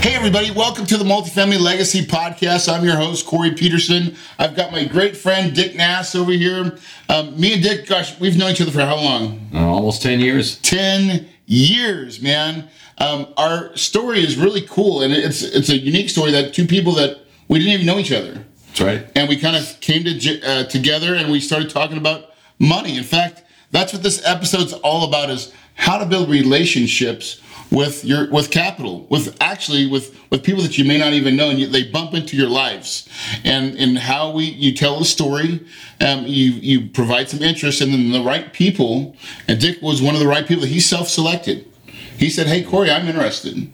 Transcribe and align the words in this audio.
Hey, 0.00 0.14
everybody, 0.14 0.50
welcome 0.50 0.84
to 0.86 0.96
the 0.96 1.04
Multifamily 1.04 1.60
Legacy 1.60 2.04
Podcast. 2.04 2.72
I'm 2.72 2.84
your 2.84 2.96
host, 2.96 3.24
Corey 3.26 3.52
Peterson. 3.52 4.16
I've 4.38 4.56
got 4.56 4.72
my 4.72 4.84
great 4.84 5.16
friend, 5.16 5.54
Dick 5.54 5.76
Nass, 5.76 6.14
over 6.16 6.32
here. 6.32 6.76
Um, 7.08 7.38
me 7.38 7.54
and 7.54 7.62
Dick, 7.62 7.86
gosh, 7.86 8.18
we've 8.18 8.36
known 8.36 8.50
each 8.50 8.60
other 8.60 8.72
for 8.72 8.80
how 8.80 8.96
long? 8.96 9.48
Uh, 9.54 9.58
almost 9.64 10.02
10 10.02 10.18
years. 10.18 10.58
10 10.58 11.28
years, 11.46 12.20
man. 12.20 12.68
Um, 12.98 13.32
our 13.36 13.76
story 13.76 14.20
is 14.20 14.36
really 14.36 14.62
cool, 14.62 15.02
and 15.02 15.12
it's, 15.12 15.42
it's 15.42 15.68
a 15.68 15.76
unique 15.76 16.10
story 16.10 16.32
that 16.32 16.52
two 16.54 16.66
people 16.66 16.92
that 16.94 17.18
we 17.48 17.58
didn't 17.60 17.74
even 17.74 17.86
know 17.86 17.98
each 17.98 18.12
other. 18.12 18.44
That's 18.68 18.80
right. 18.80 19.06
And 19.14 19.28
we 19.28 19.36
kind 19.36 19.54
of 19.54 19.78
came 19.80 20.02
to, 20.04 20.42
uh, 20.42 20.64
together 20.64 21.14
and 21.14 21.30
we 21.30 21.38
started 21.38 21.70
talking 21.70 21.98
about 21.98 22.30
money. 22.58 22.96
In 22.96 23.04
fact, 23.04 23.42
that's 23.70 23.92
what 23.92 24.02
this 24.02 24.24
episode's 24.24 24.72
all 24.72 25.06
about 25.06 25.30
is 25.30 25.52
how 25.74 25.98
to 25.98 26.06
build 26.06 26.28
relationships 26.30 27.41
with 27.72 28.04
your 28.04 28.28
with 28.30 28.50
capital 28.50 29.06
with 29.08 29.34
actually 29.40 29.86
with 29.86 30.14
with 30.30 30.44
people 30.44 30.62
that 30.62 30.76
you 30.76 30.84
may 30.84 30.98
not 30.98 31.14
even 31.14 31.34
know 31.34 31.48
and 31.48 31.60
they 31.72 31.84
bump 31.84 32.12
into 32.12 32.36
your 32.36 32.48
lives. 32.48 33.08
And 33.44 33.74
and 33.76 33.98
how 33.98 34.30
we 34.30 34.44
you 34.44 34.74
tell 34.74 35.00
a 35.00 35.04
story 35.04 35.66
um, 36.00 36.26
you 36.26 36.52
you 36.52 36.88
provide 36.90 37.30
some 37.30 37.42
interest 37.42 37.80
and 37.80 37.92
then 37.92 38.12
the 38.12 38.22
right 38.22 38.52
people 38.52 39.16
and 39.48 39.58
dick 39.58 39.80
was 39.80 40.02
one 40.02 40.14
of 40.14 40.20
the 40.20 40.28
right 40.28 40.46
people 40.46 40.64
he 40.64 40.80
self-selected. 40.80 41.66
He 42.18 42.28
said 42.28 42.46
hey 42.46 42.62
corey 42.62 42.90
i'm 42.90 43.08
interested. 43.08 43.72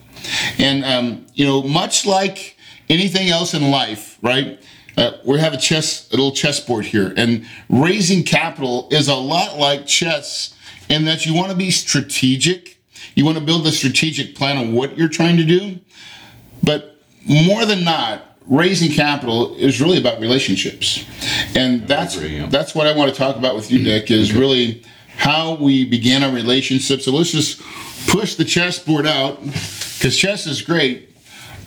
And 0.57 0.85
um, 0.85 1.25
you 1.33 1.45
know 1.45 1.61
much 1.61 2.05
like 2.05 2.57
anything 2.89 3.29
else 3.29 3.53
in 3.53 3.69
life 3.69 4.17
right 4.21 4.63
uh, 4.97 5.11
we 5.25 5.39
have 5.39 5.53
a 5.53 5.57
chess 5.57 6.07
a 6.09 6.11
little 6.11 6.31
chessboard 6.31 6.85
here 6.85 7.13
and 7.17 7.45
raising 7.69 8.23
capital 8.23 8.87
is 8.91 9.09
a 9.09 9.15
lot 9.15 9.57
like 9.57 9.85
chess 9.85 10.55
in 10.87 11.05
that 11.05 11.25
you 11.25 11.33
want 11.33 11.51
to 11.51 11.57
be 11.57 11.69
strategic 11.69 12.78
you 13.19 13.25
want 13.25 13.37
to 13.37 13.43
build 13.43 13.67
a 13.67 13.71
strategic 13.71 14.33
plan 14.33 14.57
on 14.57 14.73
what 14.73 14.97
you're 14.97 15.09
trying 15.09 15.35
to 15.35 15.43
do. 15.43 15.77
But 16.63 16.95
more 17.27 17.65
than 17.65 17.83
not, 17.83 18.23
raising 18.47 18.91
capital 18.91 19.55
is 19.57 19.81
really 19.81 19.99
about 19.99 20.21
relationships. 20.21 21.05
And 21.53 21.85
that's 21.85 22.15
agree, 22.15 22.37
yeah. 22.37 22.47
that's 22.47 22.73
what 22.73 22.87
I 22.87 22.95
want 22.95 23.11
to 23.11 23.17
talk 23.17 23.35
about 23.35 23.55
with 23.55 23.71
you, 23.71 23.83
Dick, 23.83 24.09
is 24.09 24.33
really 24.33 24.83
how 25.17 25.55
we 25.55 25.83
began 25.83 26.23
our 26.23 26.31
relationship. 26.31 27.01
So 27.01 27.11
let's 27.11 27.31
just 27.31 27.61
push 28.07 28.35
the 28.35 28.45
chessboard 28.45 29.05
out 29.05 29.43
because 29.43 30.17
chess 30.17 30.47
is 30.47 30.61
great, 30.61 31.09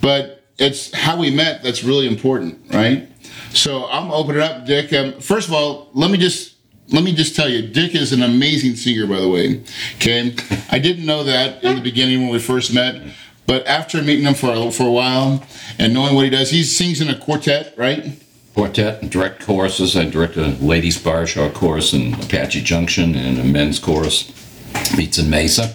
but 0.01 0.43
it's 0.59 0.91
how 0.95 1.19
we 1.19 1.31
met 1.31 1.63
that's 1.63 1.85
really 1.85 2.07
important, 2.07 2.59
right? 2.73 3.09
So 3.53 3.87
I'm 3.91 4.11
opening 4.11 4.41
up, 4.41 4.65
Dick. 4.65 4.91
Um, 4.95 5.21
first 5.21 5.49
of 5.49 5.55
all, 5.55 5.91
let 5.93 6.11
me 6.11 6.17
just 6.17 6.52
let 6.93 7.03
me 7.03 7.15
just 7.15 7.35
tell 7.35 7.49
you, 7.49 7.63
Dick 7.63 7.95
is 7.95 8.13
an 8.13 8.23
amazing 8.23 8.77
singer, 8.77 9.07
by 9.07 9.21
the 9.21 9.29
way. 9.29 9.63
Okay, 9.97 10.35
I 10.71 10.79
didn't 10.79 11.07
know 11.07 11.25
that 11.25 11.65
in 11.65 11.77
the 11.77 11.83
beginning 11.83 12.23
when 12.23 12.31
we 12.31 12.39
first 12.39 12.73
met, 12.75 13.03
but 13.47 13.67
after 13.67 14.03
meeting 14.03 14.27
him 14.27 14.35
for 14.35 14.53
a, 14.53 14.71
for 14.71 14.85
a 14.85 14.91
while 14.91 15.45
and 15.79 15.95
knowing 15.95 16.15
what 16.15 16.25
he 16.25 16.31
does, 16.31 16.51
he 16.51 16.63
sings 16.63 17.01
in 17.01 17.09
a 17.09 17.19
quartet, 17.19 17.75
right? 17.77 18.19
Quartet, 18.55 19.09
direct 19.09 19.45
choruses. 19.45 19.97
I 19.97 20.05
direct 20.05 20.37
a 20.37 20.49
ladies' 20.61 21.03
barbershop 21.03 21.55
chorus 21.55 21.95
in 21.95 22.15
Apache 22.15 22.63
Junction 22.63 23.15
and 23.15 23.39
a 23.39 23.45
men's 23.45 23.79
chorus 23.79 24.31
meets 24.97 25.19
in 25.19 25.31
Mesa. 25.31 25.75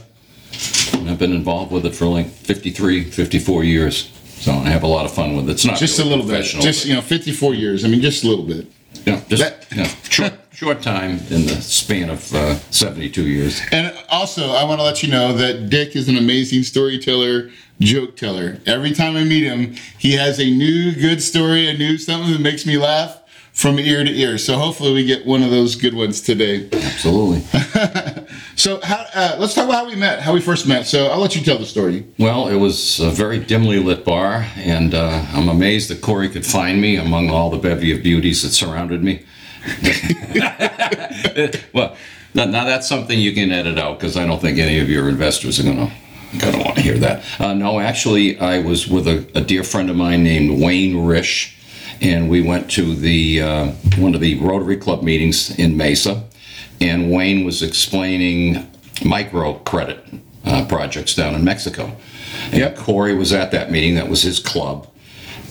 And 0.94 1.10
I've 1.10 1.20
been 1.20 1.34
involved 1.34 1.72
with 1.72 1.86
it 1.86 1.96
for 1.96 2.06
like 2.06 2.28
53, 2.28 3.06
54 3.06 3.64
years. 3.64 4.12
So 4.26 4.52
I 4.52 4.70
have 4.70 4.84
a 4.84 4.88
lot 4.88 5.06
of 5.06 5.14
fun 5.14 5.36
with 5.36 5.50
it. 5.50 5.54
It's 5.54 5.66
not 5.66 5.78
just 5.78 5.98
really 5.98 6.14
a 6.14 6.16
little 6.16 6.32
bit, 6.32 6.46
just 6.46 6.86
you 6.86 6.94
know, 6.94 7.02
54 7.02 7.56
years. 7.56 7.84
I 7.84 7.88
mean, 7.88 8.02
just 8.02 8.24
a 8.24 8.28
little 8.28 8.46
bit. 8.46 8.68
Yeah, 9.08 9.22
just 9.30 9.42
that, 9.42 9.96
short, 10.10 10.34
short 10.52 10.82
time 10.82 11.12
in 11.30 11.46
the 11.46 11.62
span 11.62 12.10
of 12.10 12.36
uh, 12.36 12.56
72 12.72 13.26
years. 13.26 13.62
And 13.72 13.96
also, 14.10 14.50
I 14.50 14.66
want 14.66 14.82
to 14.82 14.84
let 14.84 15.02
you 15.02 15.10
know 15.10 15.32
that 15.32 15.70
Dick 15.70 15.96
is 15.96 16.10
an 16.10 16.18
amazing 16.18 16.64
storyteller, 16.64 17.50
joke 17.80 18.18
teller. 18.18 18.58
Every 18.66 18.92
time 18.92 19.16
I 19.16 19.24
meet 19.24 19.44
him, 19.44 19.76
he 19.98 20.12
has 20.18 20.42
a 20.42 20.46
new 20.46 20.92
good 20.94 21.24
story, 21.24 21.70
a 21.70 21.78
new 21.78 21.98
something 21.98 22.34
that 22.34 22.42
makes 22.42 22.66
me 22.66 22.78
laugh 22.78 23.22
from 23.54 23.80
ear 23.80 24.04
to 24.04 24.12
ear. 24.12 24.38
So 24.38 24.58
hopefully 24.58 24.92
we 24.92 25.06
get 25.06 25.26
one 25.26 25.42
of 25.42 25.52
those 25.52 25.76
good 25.76 25.94
ones 25.94 26.20
today. 26.20 26.68
Absolutely. 26.74 27.44
so 28.58 28.82
how, 28.82 29.06
uh, 29.14 29.38
let's 29.40 29.54
talk 29.54 29.66
about 29.66 29.86
how 29.86 29.88
we 29.88 29.96
met, 29.96 30.20
how 30.20 30.34
we 30.34 30.42
first 30.42 30.68
met. 30.68 30.86
So 30.86 31.08
I'll 31.08 31.20
let 31.20 31.36
you 31.36 31.42
tell 31.42 31.58
the 31.58 31.66
story. 31.66 32.06
Well, 32.20 32.50
it 32.50 32.58
was 32.58 33.00
a 33.00 33.10
very 33.10 33.40
dimly 33.40 33.80
lit 33.80 34.04
bar, 34.04 34.46
and 34.58 34.94
uh, 34.94 35.26
I'm 35.32 35.48
amazed 35.48 35.90
that 35.90 36.02
Corey 36.02 36.28
could 36.28 36.46
find 36.46 36.82
me 36.82 36.98
among 36.98 37.30
all 37.30 37.50
the 37.50 37.58
bevy 37.58 37.96
of 37.96 38.04
beauties 38.04 38.44
that 38.44 38.50
surrounded 38.50 39.04
me. 39.04 39.24
well, 41.74 41.96
now, 42.34 42.46
now, 42.46 42.66
that's 42.66 42.88
something 42.88 43.20
you 43.20 43.34
can 43.34 43.52
edit 43.52 43.78
out 43.78 44.00
because 44.00 44.18
I 44.18 44.26
don't 44.26 44.40
think 44.40 44.60
any 44.60 44.80
of 44.80 44.90
your 44.90 45.10
investors 45.10 45.60
are 45.60 45.64
going 45.64 45.78
to 45.78 45.92
going 46.40 46.54
to 46.54 46.60
want 46.60 46.76
to 46.76 46.82
hear 46.82 46.98
that. 46.98 47.24
Uh, 47.40 47.54
no, 47.54 47.80
actually, 47.80 48.38
I 48.38 48.60
was 48.60 48.88
with 48.88 49.08
a, 49.08 49.26
a 49.34 49.42
dear 49.42 49.64
friend 49.64 49.90
of 49.90 49.96
mine 49.96 50.24
named 50.24 50.62
Wayne 50.62 50.96
Risch 50.96 51.58
and 52.02 52.30
we 52.30 52.42
went 52.42 52.70
to 52.72 52.96
the 52.96 53.42
uh, 53.42 53.72
one 53.98 54.16
of 54.16 54.22
the 54.22 54.40
Rotary 54.40 54.78
Club 54.78 55.04
meetings 55.04 55.58
in 55.58 55.78
Mesa, 55.78 56.24
and 56.82 57.12
Wayne 57.12 57.46
was 57.46 57.62
explaining 57.64 58.70
micro 59.04 59.54
credit 59.54 60.04
uh, 60.46 60.66
projects 60.66 61.16
down 61.16 61.36
in 61.36 61.44
Mexico. 61.44 61.92
And 62.46 62.56
yep. 62.56 62.78
Corey 62.78 63.16
was 63.16 63.34
at 63.34 63.52
that 63.52 63.72
meeting. 63.72 63.96
That 63.96 64.10
was 64.10 64.22
his 64.22 64.40
club. 64.40 64.88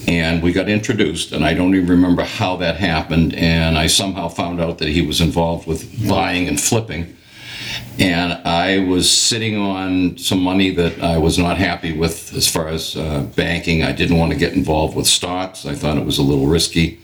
And 0.09 0.43
we 0.43 0.53
got 0.53 0.69
introduced, 0.69 1.33
and 1.33 1.45
I 1.45 1.53
don't 1.53 1.75
even 1.75 1.89
remember 1.89 2.23
how 2.23 2.57
that 2.57 2.77
happened. 2.77 3.35
And 3.35 3.77
I 3.77 3.89
somehow 3.89 4.29
found 4.29 4.61
out 4.61 4.79
that 4.79 4.89
he 4.89 5.03
was 5.03 5.21
involved 5.21 5.67
with 5.67 6.09
buying 6.09 6.47
and 6.47 6.61
flipping 6.61 7.17
and 7.99 8.35
I 8.47 8.81
was 8.81 9.11
sitting 9.11 9.57
on 9.57 10.19
some 10.19 10.43
money 10.43 10.71
that 10.71 11.03
I 11.03 11.17
was 11.17 11.39
not 11.39 11.57
happy 11.57 11.97
with 11.97 12.35
as 12.35 12.49
far 12.49 12.69
as 12.69 12.97
uh, 12.97 13.23
banking. 13.35 13.83
I 13.83 13.93
didn't 13.93 14.19
want 14.19 14.33
to 14.33 14.39
get 14.39 14.53
involved 14.53 14.97
with 14.97 15.07
stocks. 15.07 15.65
I 15.65 15.75
thought 15.75 15.97
it 15.97 16.05
was 16.05 16.19
a 16.19 16.23
little 16.23 16.47
risky. 16.47 17.01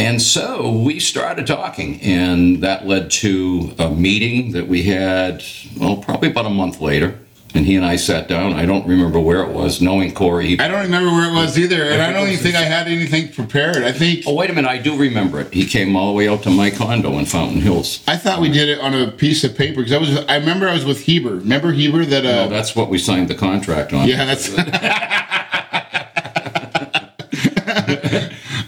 And 0.00 0.22
so 0.22 0.70
we 0.70 0.98
started 0.98 1.46
talking, 1.46 2.00
and 2.00 2.62
that 2.62 2.86
led 2.86 3.10
to 3.10 3.74
a 3.78 3.90
meeting 3.90 4.52
that 4.52 4.66
we 4.66 4.84
had, 4.84 5.44
well, 5.78 5.98
probably 5.98 6.30
about 6.30 6.46
a 6.46 6.50
month 6.50 6.80
later 6.80 7.18
and 7.54 7.66
he 7.66 7.76
and 7.76 7.84
I 7.84 7.96
sat 7.96 8.28
down. 8.28 8.52
I 8.52 8.64
don't 8.64 8.86
remember 8.86 9.18
where 9.18 9.42
it 9.42 9.50
was. 9.50 9.80
Knowing 9.80 10.14
Corey, 10.14 10.58
I 10.58 10.68
don't 10.68 10.82
remember 10.82 11.10
where 11.10 11.30
it 11.30 11.34
was 11.34 11.58
either, 11.58 11.82
and 11.82 12.00
I, 12.00 12.10
I 12.10 12.12
don't 12.12 12.28
even 12.28 12.38
think 12.38 12.54
I 12.54 12.62
had 12.62 12.86
anything 12.86 13.32
prepared. 13.32 13.78
I 13.78 13.92
think. 13.92 14.24
Oh 14.26 14.34
wait 14.34 14.50
a 14.50 14.52
minute, 14.52 14.68
I 14.68 14.78
do 14.78 14.96
remember 14.96 15.40
it. 15.40 15.52
He 15.52 15.66
came 15.66 15.96
all 15.96 16.08
the 16.08 16.12
way 16.12 16.28
out 16.28 16.42
to 16.44 16.50
my 16.50 16.70
condo 16.70 17.18
in 17.18 17.26
Fountain 17.26 17.60
Hills. 17.60 18.02
I 18.06 18.16
thought 18.16 18.40
we 18.40 18.50
did 18.50 18.68
it 18.68 18.78
on 18.80 18.94
a 18.94 19.10
piece 19.10 19.44
of 19.44 19.56
paper 19.56 19.82
because 19.82 19.92
I 19.92 19.98
was. 19.98 20.16
I 20.26 20.36
remember 20.36 20.68
I 20.68 20.74
was 20.74 20.84
with 20.84 21.00
Heber. 21.00 21.36
Remember 21.36 21.72
Heber 21.72 22.04
that? 22.04 22.24
Uh, 22.24 22.44
no, 22.44 22.48
that's 22.48 22.76
what 22.76 22.88
we 22.88 22.98
signed 22.98 23.28
the 23.28 23.34
contract 23.34 23.92
on. 23.92 24.08
Yeah, 24.08 24.24
that's. 24.24 24.48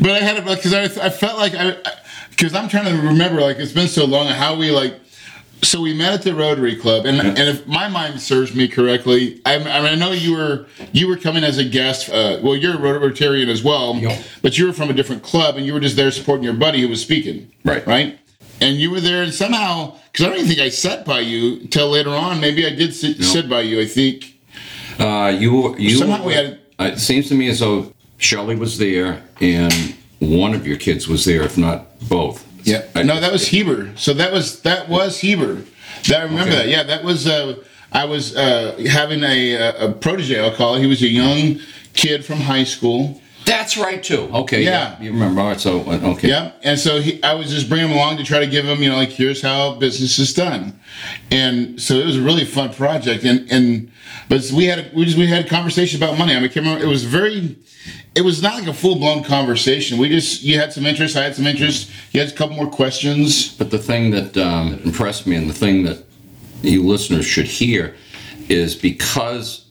but 0.03 0.11
I 0.11 0.19
had 0.19 0.37
it 0.37 0.45
because 0.45 0.75
I, 0.75 0.83
I 1.05 1.11
felt 1.11 1.39
like 1.39 1.55
I 1.55 1.77
because 2.31 2.55
I'm 2.55 2.69
trying 2.69 2.87
to 2.87 3.07
remember 3.07 3.41
like 3.41 3.59
it's 3.59 3.73
been 3.73 3.89
so 3.89 4.05
long 4.05 4.27
how 4.27 4.57
we 4.57 4.71
like 4.71 4.99
so 5.63 5.81
we 5.81 5.95
met 5.95 6.13
at 6.13 6.23
the 6.23 6.35
Rotary 6.35 6.75
Club, 6.75 7.07
and, 7.07 7.21
and 7.21 7.39
if 7.39 7.67
my 7.69 7.89
mind 7.89 8.21
serves 8.21 8.53
me 8.53 8.67
correctly, 8.67 9.41
I, 9.47 9.55
I, 9.55 9.59
mean, 9.59 9.69
I 9.69 9.95
know 9.95 10.11
you 10.11 10.35
were 10.35 10.67
you 10.93 11.07
were 11.07 11.17
coming 11.17 11.45
as 11.45 11.57
a 11.59 11.65
guest. 11.65 12.11
Uh, 12.11 12.41
well, 12.43 12.57
you're 12.57 12.75
a 12.75 12.79
Rotarian 12.79 13.49
as 13.49 13.63
well, 13.63 13.95
yep. 13.95 14.21
but 14.43 14.59
you 14.59 14.67
were 14.67 14.73
from 14.73 14.91
a 14.91 14.93
different 14.93 15.23
club, 15.23 15.57
and 15.57 15.65
you 15.65 15.73
were 15.73 15.81
just 15.81 15.95
there 15.95 16.11
supporting 16.11 16.43
your 16.43 16.55
buddy 16.55 16.81
who 16.81 16.89
was 16.89 17.01
speaking. 17.01 17.51
Right. 17.65 17.87
Right. 17.87 18.19
And 18.61 18.77
you 18.77 18.91
were 18.91 19.01
there, 19.01 19.23
and 19.23 19.33
somehow, 19.33 19.97
because 20.11 20.27
I 20.27 20.29
don't 20.31 20.39
even 20.39 20.49
think 20.49 20.61
I 20.61 20.69
sat 20.69 21.05
by 21.05 21.21
you 21.21 21.61
until 21.61 21.89
later 21.91 22.11
on. 22.11 22.41
Maybe 22.41 22.67
I 22.67 22.71
did 22.71 22.95
sit, 22.95 23.21
nope. 23.21 23.29
sit 23.29 23.49
by 23.49 23.61
you. 23.61 23.81
I 23.81 23.87
think. 23.87 24.37
Uh, 24.99 25.35
you 25.37 25.77
you 25.79 25.97
somehow 25.97 26.25
we 26.25 26.35
had. 26.35 26.59
It 26.81 26.99
seems 26.99 27.29
to 27.29 27.35
me 27.37 27.49
as 27.49 27.61
though 27.61 27.93
Shelley 28.23 28.57
was 28.57 28.79
there, 28.79 29.23
and 29.41 29.95
one 30.21 30.55
of 30.55 30.67
your 30.67 30.77
kids 30.77 31.09
was 31.09 31.25
there, 31.25 31.43
if 31.43 31.59
not 31.59 31.99
both 32.09 32.47
Yeah. 32.65 32.83
No, 32.95 33.19
that 33.21 33.33
was 33.33 33.49
Heber. 33.49 33.91
So 33.97 34.15
that 34.15 34.33
was 34.33 34.61
that 34.63 34.89
was 34.89 35.19
Heber. 35.21 35.63
That 36.09 36.21
I 36.21 36.23
remember 36.25 36.53
Okay. 36.53 36.57
that. 36.57 36.69
Yeah, 36.69 36.83
that 36.85 37.05
was. 37.05 37.27
Uh, 37.27 37.57
I 37.93 38.05
was 38.07 38.35
uh, 38.37 38.77
having 38.91 39.23
a, 39.23 39.53
a 39.55 39.89
a 39.89 39.93
protege. 39.93 40.39
I'll 40.41 40.55
call 40.55 40.77
it. 40.77 40.81
He 40.81 40.87
was 40.87 41.03
a 41.03 41.09
young 41.09 41.59
kid 41.95 42.25
from 42.25 42.39
high 42.39 42.65
school. 42.65 43.21
That's 43.45 43.77
right 43.77 44.03
too. 44.03 44.31
Okay. 44.33 44.63
Yeah. 44.63 45.01
You 45.01 45.13
remember? 45.13 45.41
All 45.41 45.49
right. 45.49 45.61
So 45.61 45.81
uh, 45.81 46.13
okay. 46.15 46.29
Yeah, 46.29 46.53
and 46.63 46.79
so 46.79 47.01
he, 47.01 47.23
I 47.23 47.35
was 47.35 47.51
just 47.51 47.69
bringing 47.69 47.89
him 47.89 47.97
along 47.97 48.19
to 48.19 48.25
try 48.25 48.39
to 48.41 48.47
give 48.47 48.65
him, 48.65 48.83
you 48.83 48.91
know, 48.91 48.97
like 48.97 49.11
here's 49.11 49.43
how 49.43 49.75
business 49.75 50.19
is 50.19 50.33
done, 50.33 50.79
and 51.31 51.81
so 51.81 51.95
it 51.95 52.07
was 52.07 52.17
a 52.17 52.23
really 52.23 52.45
fun 52.45 52.73
project. 52.73 53.25
And 53.25 53.51
and 53.51 53.91
but 54.29 54.51
we 54.55 54.67
had 54.67 54.79
a, 54.79 54.91
we 54.95 55.05
just 55.05 55.19
we 55.19 55.27
had 55.27 55.45
a 55.45 55.49
conversation 55.49 56.03
about 56.03 56.19
money. 56.19 56.33
I 56.33 56.37
mean, 56.37 56.45
I 56.45 56.49
can't 56.49 56.67
remember. 56.67 56.85
It 56.85 56.89
was 56.89 57.05
very, 57.05 57.57
it 58.15 58.23
was 58.23 58.43
not 58.43 58.55
like 58.55 58.69
a 58.69 58.75
full 58.75 58.97
blown 58.97 59.25
conversation. 59.25 59.99
We 59.99 60.09
just 60.09 60.43
you 60.43 60.59
had 60.59 60.73
some 60.73 60.87
interest, 60.87 61.17
I 61.17 61.25
had 61.25 61.35
some 61.35 61.47
interest. 61.47 61.91
You 62.13 62.21
had 62.21 62.31
a 62.31 62.35
couple 62.35 62.57
more 62.57 62.71
questions. 62.71 63.57
But 63.57 63.71
the 63.71 63.79
thing 63.79 64.11
that 64.13 64.37
um, 64.37 64.81
impressed 64.85 65.27
me 65.27 65.37
and 65.37 65.51
the 65.51 65.55
thing 65.55 65.83
that 65.85 66.05
you 66.63 66.83
listeners 66.83 67.27
should 67.27 67.47
hear 67.47 67.95
is 68.49 68.75
because 68.75 69.62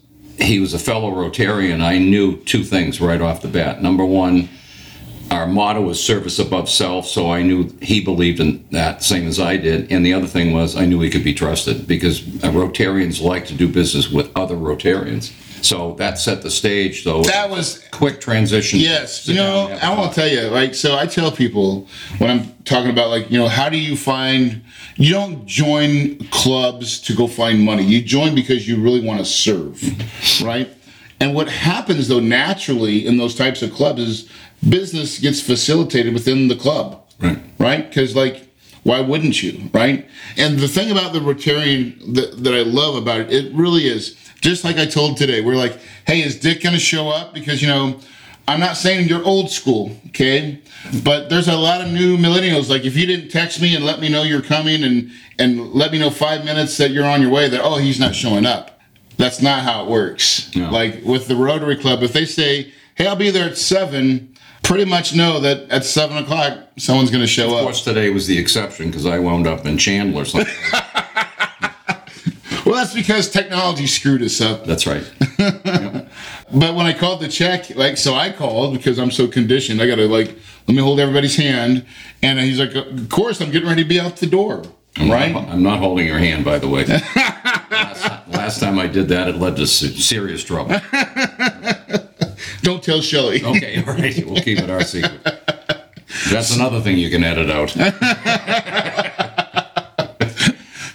he 0.42 0.60
was 0.60 0.74
a 0.74 0.80
fellow 0.80 1.12
Rotarian, 1.12 1.82
I 1.82 1.98
knew 1.98 2.38
two 2.38 2.64
things 2.64 3.00
right 3.00 3.22
off 3.22 3.42
the 3.42 3.48
bat. 3.48 3.82
Number 3.82 4.06
one, 4.06 4.50
our 5.32 5.48
motto 5.48 5.82
was 5.82 6.04
service 6.04 6.38
above 6.40 6.70
self, 6.70 7.08
so 7.08 7.32
I 7.32 7.42
knew 7.42 7.74
he 7.82 8.02
believed 8.02 8.42
in 8.42 8.64
that, 8.72 9.02
same 9.02 9.28
as 9.28 9.40
I 9.40 9.56
did. 9.56 9.90
And 9.92 10.06
the 10.06 10.14
other 10.14 10.28
thing 10.28 10.54
was, 10.54 10.76
I 10.76 10.86
knew 10.86 11.00
he 11.00 11.10
could 11.10 11.24
be 11.24 11.34
trusted 11.34 11.88
because 11.88 12.22
Rotarians 12.22 13.22
like 13.22 13.46
to 13.48 13.54
do 13.54 13.68
business 13.68 14.12
with 14.12 14.30
other 14.36 14.56
Rotarians. 14.56 15.32
So 15.64 15.94
that 16.00 16.18
set 16.18 16.42
the 16.42 16.50
stage, 16.50 17.06
though. 17.06 17.22
That 17.24 17.50
was 17.50 17.88
quick 17.92 18.20
transition. 18.20 18.80
Yes, 18.80 19.28
you 19.28 19.36
know, 19.36 19.78
I 19.82 19.96
want 19.98 20.12
to 20.14 20.20
tell 20.20 20.28
you, 20.28 20.50
like, 20.50 20.76
so 20.76 20.98
I 20.98 21.06
tell 21.06 21.32
people 21.32 21.88
when 22.18 22.30
I'm 22.30 22.54
talking 22.64 22.90
about, 22.90 23.10
like, 23.10 23.32
you 23.32 23.38
know, 23.38 23.48
how 23.48 23.70
do 23.70 23.78
you 23.78 23.96
find, 23.96 24.62
you 24.98 25.14
don't 25.14 25.46
join 25.46 26.18
clubs 26.30 27.00
to 27.02 27.16
go 27.16 27.28
find 27.28 27.62
money. 27.62 27.84
You 27.84 28.02
join 28.02 28.36
because 28.36 28.68
you 28.68 28.82
really 28.82 29.02
want 29.06 29.20
to 29.20 29.26
serve, 29.26 29.82
right? 30.44 30.70
And 31.22 31.36
what 31.36 31.48
happens, 31.48 32.08
though, 32.08 32.20
naturally 32.20 33.06
in 33.06 33.18
those 33.18 33.36
types 33.36 33.62
of 33.62 33.72
clubs 33.72 34.02
is 34.02 34.30
business 34.68 35.20
gets 35.20 35.42
facilitated 35.42 36.14
within 36.14 36.48
the 36.48 36.56
club, 36.56 37.02
Right. 37.20 37.40
right? 37.60 37.88
Because, 37.90 38.16
like, 38.16 38.48
why 38.84 39.00
wouldn't 39.02 39.42
you, 39.44 39.70
right? 39.74 40.08
And 40.38 40.58
the 40.60 40.68
thing 40.68 40.92
about 40.92 41.14
the 41.14 41.20
Rotarian 41.20 42.16
that, 42.16 42.44
that 42.44 42.54
I 42.54 42.62
love 42.64 42.96
about 42.96 43.22
it, 43.22 43.32
it 43.32 43.54
really 43.54 43.86
is 43.88 44.16
just 44.42 44.64
like 44.64 44.78
I 44.78 44.86
told 44.88 45.18
today. 45.18 45.42
We're 45.42 45.56
like, 45.56 45.78
hey, 46.08 46.22
is 46.22 46.40
Dick 46.40 46.62
going 46.64 46.74
to 46.74 46.80
show 46.80 47.10
up? 47.10 47.34
Because 47.34 47.62
you 47.62 47.68
know, 47.68 48.00
I'm 48.48 48.60
not 48.60 48.76
saying 48.78 49.08
you're 49.08 49.24
old 49.24 49.52
school, 49.52 49.96
okay? 50.08 50.60
But 51.04 51.30
there's 51.30 51.48
a 51.48 51.56
lot 51.56 51.82
of 51.82 51.92
new 51.92 52.18
millennials. 52.18 52.70
Like, 52.70 52.86
if 52.86 52.98
you 52.98 53.06
didn't 53.06 53.30
text 53.30 53.62
me 53.62 53.76
and 53.76 53.86
let 53.86 54.00
me 54.00 54.10
know 54.10 54.24
you're 54.24 54.42
coming 54.42 54.84
and 54.84 55.12
and 55.38 55.74
let 55.74 55.92
me 55.92 56.00
know 56.00 56.10
five 56.10 56.44
minutes 56.44 56.76
that 56.78 56.90
you're 56.92 57.06
on 57.06 57.22
your 57.22 57.32
way, 57.32 57.50
that 57.50 57.62
oh, 57.64 57.78
he's 57.78 58.00
not 58.00 58.16
showing 58.16 58.46
up. 58.48 58.80
That's 59.18 59.42
not 59.44 59.62
how 59.62 59.84
it 59.84 59.90
works. 59.90 60.54
No. 60.56 60.72
Like 60.72 61.04
with 61.04 61.28
the 61.28 61.36
Rotary 61.36 61.76
Club, 61.78 62.02
if 62.02 62.14
they 62.14 62.26
say, 62.26 62.72
hey, 62.96 63.06
I'll 63.06 63.16
be 63.16 63.30
there 63.30 63.48
at 63.48 63.58
seven. 63.60 64.31
Pretty 64.72 64.90
much 64.90 65.14
know 65.14 65.42
that 65.42 65.70
at 65.70 65.84
seven 65.84 66.16
o'clock 66.16 66.58
someone's 66.78 67.12
going 67.12 67.20
to 67.20 67.28
show 67.28 67.50
up. 67.50 67.58
Of 67.58 67.64
course, 67.66 67.84
today 67.84 68.10
was 68.10 68.26
the 68.26 68.38
exception 68.38 68.88
because 68.88 69.06
I 69.06 69.20
wound 69.20 69.46
up 69.46 69.66
in 69.66 69.78
Chandler. 69.78 70.24
So 70.24 70.40
Well, 72.66 72.76
that's 72.76 72.94
because 72.94 73.30
technology 73.30 73.86
screwed 73.86 74.22
us 74.22 74.40
up. 74.40 74.64
that's 74.64 74.88
right. 74.88 75.04
But 76.54 76.76
when 76.76 76.86
I 76.86 76.94
called 76.94 77.20
the 77.20 77.28
check, 77.28 77.76
like, 77.76 77.98
so 77.98 78.14
I 78.14 78.32
called 78.32 78.74
because 78.74 78.98
I'm 78.98 79.12
so 79.12 79.28
conditioned. 79.28 79.82
I 79.82 79.88
got 79.88 79.96
to, 79.96 80.08
like, 80.08 80.38
let 80.68 80.76
me 80.76 80.82
hold 80.82 81.02
everybody's 81.02 81.36
hand. 81.36 81.86
And 82.22 82.40
he's 82.40 82.60
like, 82.60 82.74
Of 82.74 83.10
course, 83.10 83.42
I'm 83.42 83.52
getting 83.52 83.68
ready 83.68 83.84
to 83.84 83.90
be 83.90 84.00
out 84.00 84.18
the 84.18 84.28
door. 84.28 84.64
I'm 84.96 85.12
Right? 85.12 85.36
I'm 85.36 85.64
not 85.64 85.80
holding 85.80 86.08
your 86.08 86.20
hand, 86.20 86.46
by 86.46 86.60
the 86.60 86.70
way. 86.70 86.86
last, 87.16 88.28
last 88.30 88.60
time 88.62 88.80
I 88.80 88.88
did 88.88 89.10
that, 89.10 89.28
it 89.28 89.36
led 89.36 89.58
to 89.58 89.68
serious 89.68 90.46
trouble. 90.46 90.80
Don't 92.62 92.84
tell 92.84 93.02
Shelly. 93.02 93.44
Okay, 93.44 93.84
all 93.84 93.94
right, 93.94 94.26
we'll 94.26 94.42
keep 94.42 94.60
it 94.60 94.70
our 94.70 94.84
secret. 94.84 95.22
That's 96.30 96.56
another 96.56 96.82
thing 96.82 96.98
you 96.98 97.10
can 97.10 97.24
edit 97.24 97.50
out. 97.50 97.76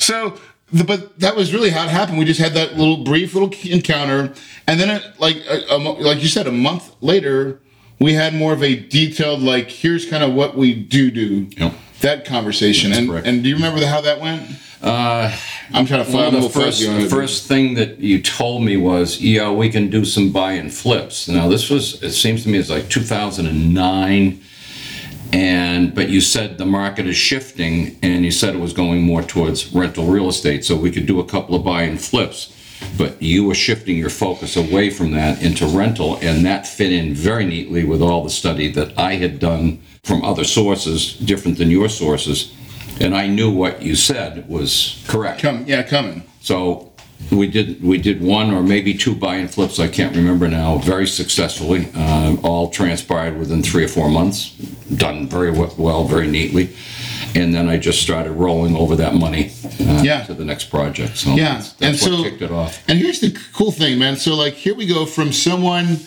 So, 0.07 0.39
the, 0.71 0.85
but 0.85 1.19
that 1.19 1.35
was 1.35 1.53
really 1.53 1.71
how 1.71 1.83
it 1.83 1.91
happened. 1.91 2.19
We 2.19 2.25
just 2.25 2.39
had 2.39 2.55
that 2.55 2.77
little 2.77 3.03
brief 3.03 3.35
little 3.35 3.53
encounter. 3.69 4.33
And 4.69 4.79
then, 4.79 4.89
it, 4.89 5.05
like, 5.19 5.39
a, 5.49 5.75
a 5.75 5.79
like 5.79 6.23
you 6.23 6.29
said, 6.29 6.47
a 6.47 6.53
month 6.53 6.95
later, 7.01 7.61
we 7.99 8.13
had 8.13 8.33
more 8.33 8.53
of 8.53 8.63
a 8.63 8.77
detailed, 8.77 9.43
like, 9.43 9.69
here's 9.69 10.09
kind 10.09 10.23
of 10.23 10.33
what 10.33 10.57
we 10.57 10.75
do 10.75 11.11
do. 11.11 11.49
Yep. 11.57 11.75
That 12.03 12.25
conversation. 12.25 12.93
And, 12.93 13.09
correct. 13.09 13.27
and 13.27 13.43
do 13.43 13.49
you 13.49 13.57
remember 13.57 13.85
how 13.85 14.01
that 14.03 14.21
went? 14.21 14.49
Uh, 14.87 15.37
I'm 15.73 15.85
trying 15.85 16.05
to 16.05 16.11
find 16.13 16.33
the 16.37 16.49
first, 16.49 16.81
the 16.81 17.09
first 17.11 17.49
thing 17.49 17.75
that 17.75 17.99
you 17.99 18.23
told 18.23 18.63
me 18.63 18.77
was, 18.77 19.21
yeah, 19.21 19.51
we 19.51 19.69
can 19.69 19.91
do 19.91 20.05
some 20.05 20.31
buy 20.31 20.53
and 20.53 20.73
flips. 20.73 21.27
Now, 21.27 21.49
this 21.49 21.69
was, 21.69 22.01
it 22.05 22.13
seems 22.13 22.45
to 22.45 22.49
me, 22.49 22.59
it's 22.59 22.71
like 22.71 22.89
2009. 22.89 24.41
And, 25.33 25.93
but 25.93 26.09
you 26.09 26.21
said 26.21 26.57
the 26.57 26.67
market 26.67 27.09
is 27.09 27.17
shifting 27.17 27.99
and 28.01 28.25
you 28.25 28.31
said 28.31 28.55
it 28.55 28.61
was 28.61 28.73
going 28.73 29.03
more 29.03 29.23
towards 29.23 29.75
rental 29.75 30.07
real 30.07 30.29
estate. 30.29 30.65
So 30.65 30.77
we 30.77 30.93
could 30.93 31.07
do 31.07 31.19
a 31.19 31.25
couple 31.25 31.57
of 31.57 31.65
buy 31.65 31.83
and 31.83 32.01
flips. 32.01 32.53
But 32.97 33.21
you 33.21 33.45
were 33.45 33.57
shifting 33.57 33.97
your 33.97 34.11
focus 34.11 34.55
away 34.55 34.91
from 34.91 35.11
that 35.13 35.43
into 35.43 35.67
rental. 35.67 36.17
And 36.23 36.47
that 36.47 36.65
fit 36.65 36.93
in 36.93 37.13
very 37.13 37.45
neatly 37.45 37.85
with 37.85 38.03
all 38.03 38.23
the 38.23 38.31
study 38.31 38.71
that 38.73 38.97
I 38.97 39.17
had 39.17 39.41
done 39.41 39.83
from 40.05 40.25
other 40.25 40.45
sources, 40.45 41.15
different 41.15 41.59
than 41.59 41.73
your 41.73 41.89
sources. 41.89 42.53
And 43.01 43.15
I 43.15 43.27
knew 43.27 43.51
what 43.51 43.83
you 43.83 43.95
said 43.95 44.49
was 44.49 45.05
correct. 45.07 45.41
Come, 45.41 45.65
yeah, 45.67 45.83
coming. 45.83 46.23
So 46.41 46.93
we 47.31 47.47
did 47.47 47.83
we 47.83 47.99
did 47.99 48.21
one 48.23 48.51
or 48.53 48.63
maybe 48.63 48.95
two 48.95 49.15
buy 49.15 49.37
and 49.37 49.51
flips. 49.51 49.79
I 49.79 49.89
can't 49.89 50.15
remember 50.17 50.49
now. 50.49 50.79
Very 50.79 51.07
successfully, 51.07 51.89
uh, 51.95 52.37
all 52.43 52.71
transpired 52.71 53.39
within 53.39 53.63
three 53.63 53.85
or 53.85 53.89
four 53.89 54.09
months. 54.09 54.51
Done 54.97 55.29
very 55.29 55.51
well, 55.51 56.05
very 56.05 56.27
neatly. 56.29 56.75
And 57.35 57.55
then 57.55 57.69
I 57.69 57.77
just 57.77 58.01
started 58.01 58.33
rolling 58.33 58.75
over 58.77 58.97
that 58.97 59.15
money 59.15 59.51
uh, 59.81 60.01
Yeah. 60.03 60.23
to 60.25 60.33
the 60.33 60.45
next 60.45 60.71
project. 60.71 61.19
So 61.19 61.35
Yeah, 61.35 61.55
that's, 61.57 61.71
and 61.81 61.95
that's 61.95 62.03
so 62.03 62.11
what 62.13 62.23
kicked 62.25 62.41
it 62.43 62.51
off. 62.51 62.83
And 62.89 62.99
here's 62.99 63.21
the 63.21 63.37
cool 63.53 63.73
thing, 63.73 63.99
man. 63.99 64.17
So 64.17 64.35
like 64.35 64.55
here 64.55 64.75
we 64.75 64.87
go 64.87 65.05
from 65.05 65.33
someone 65.33 65.99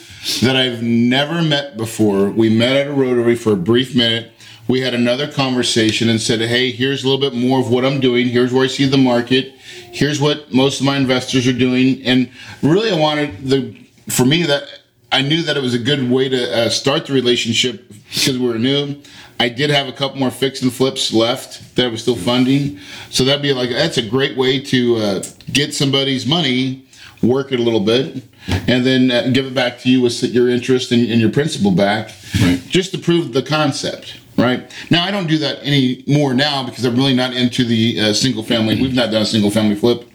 that 0.42 0.56
I've 0.56 0.82
never 0.82 1.42
met 1.44 1.78
before. 1.78 2.30
We 2.30 2.50
met 2.50 2.76
at 2.78 2.88
a 2.88 2.94
Rotary 2.94 3.36
for 3.36 3.54
a 3.54 3.58
brief 3.58 3.96
minute. 3.96 4.32
We 4.70 4.82
had 4.82 4.94
another 4.94 5.28
conversation 5.28 6.10
and 6.10 6.22
said, 6.22 6.42
"Hey, 6.42 6.70
here's 6.72 7.04
a 7.04 7.10
little 7.10 7.20
bit 7.20 7.34
more 7.34 7.60
of 7.60 7.72
what 7.72 7.84
I'm 7.84 8.00
doing. 8.00 8.28
Here's 8.28 8.54
where 8.54 8.64
I 8.64 8.68
see 8.68 8.86
the 8.86 9.00
market. 9.00 9.56
Here's 9.92 10.22
what 10.22 10.54
most 10.54 10.80
of 10.80 10.86
my 10.86 10.96
investors 10.96 11.48
are 11.48 11.54
doing." 11.54 12.04
And 12.06 12.30
really, 12.62 12.92
I 12.92 12.96
wanted 12.96 13.50
the 13.50 13.74
for 14.10 14.26
me 14.26 14.44
that 14.44 14.64
I 15.12 15.24
knew 15.24 15.42
that 15.42 15.58
it 15.58 15.64
was 15.64 15.74
a 15.74 15.80
good 15.80 16.08
way 16.12 16.30
to 16.30 16.56
uh, 16.56 16.70
start 16.70 17.08
the 17.08 17.14
relationship 17.14 17.92
because 18.14 18.38
we 18.38 18.46
were 18.48 18.60
new. 18.60 18.96
I 19.40 19.50
did 19.50 19.72
have 19.72 19.88
a 19.88 19.92
couple 19.92 20.20
more 20.20 20.30
fix 20.30 20.62
and 20.62 20.72
flips 20.72 21.12
left 21.14 21.76
that 21.76 21.86
I 21.86 21.88
was 21.88 22.04
still 22.04 22.16
funding, 22.16 22.78
so 23.10 23.24
that'd 23.24 23.42
be 23.42 23.54
like 23.54 23.72
that's 23.72 23.98
a 23.98 24.04
great 24.08 24.38
way 24.38 24.60
to 24.66 24.98
uh, 24.98 25.24
get 25.52 25.74
somebody's 25.74 26.28
money, 26.28 26.86
work 27.24 27.52
it 27.52 27.60
a 27.60 27.64
little 27.64 27.80
bit, 27.80 28.22
and 28.48 28.86
then 28.86 29.10
uh, 29.10 29.30
give 29.34 29.48
it 29.48 29.56
back 29.56 29.80
to 29.80 29.90
you 29.90 30.00
with 30.02 30.22
your 30.26 30.48
interest 30.48 30.92
and, 30.92 31.10
and 31.10 31.20
your 31.20 31.32
principal 31.32 31.72
back, 31.72 32.12
Right. 32.40 32.62
just 32.70 32.92
to 32.92 33.00
prove 33.00 33.34
the 33.34 33.42
concept. 33.42 34.14
Right 34.40 34.72
now, 34.90 35.04
I 35.04 35.12
don't 35.12 35.28
do 35.28 35.38
that 35.40 35.60
anymore 35.64 36.34
now 36.34 36.66
because 36.66 36.86
I'm 36.86 36.96
really 36.96 37.16
not 37.16 37.34
into 37.34 37.66
the 37.66 38.00
uh, 38.00 38.14
single 38.14 38.44
family. 38.44 38.82
We've 38.82 38.94
not 38.94 39.12
done 39.12 39.24
a 39.24 39.26
single 39.26 39.52
family 39.52 39.76
flip 39.76 40.10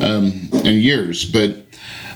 um, 0.00 0.48
in 0.52 0.80
years, 0.80 1.24
but 1.24 1.56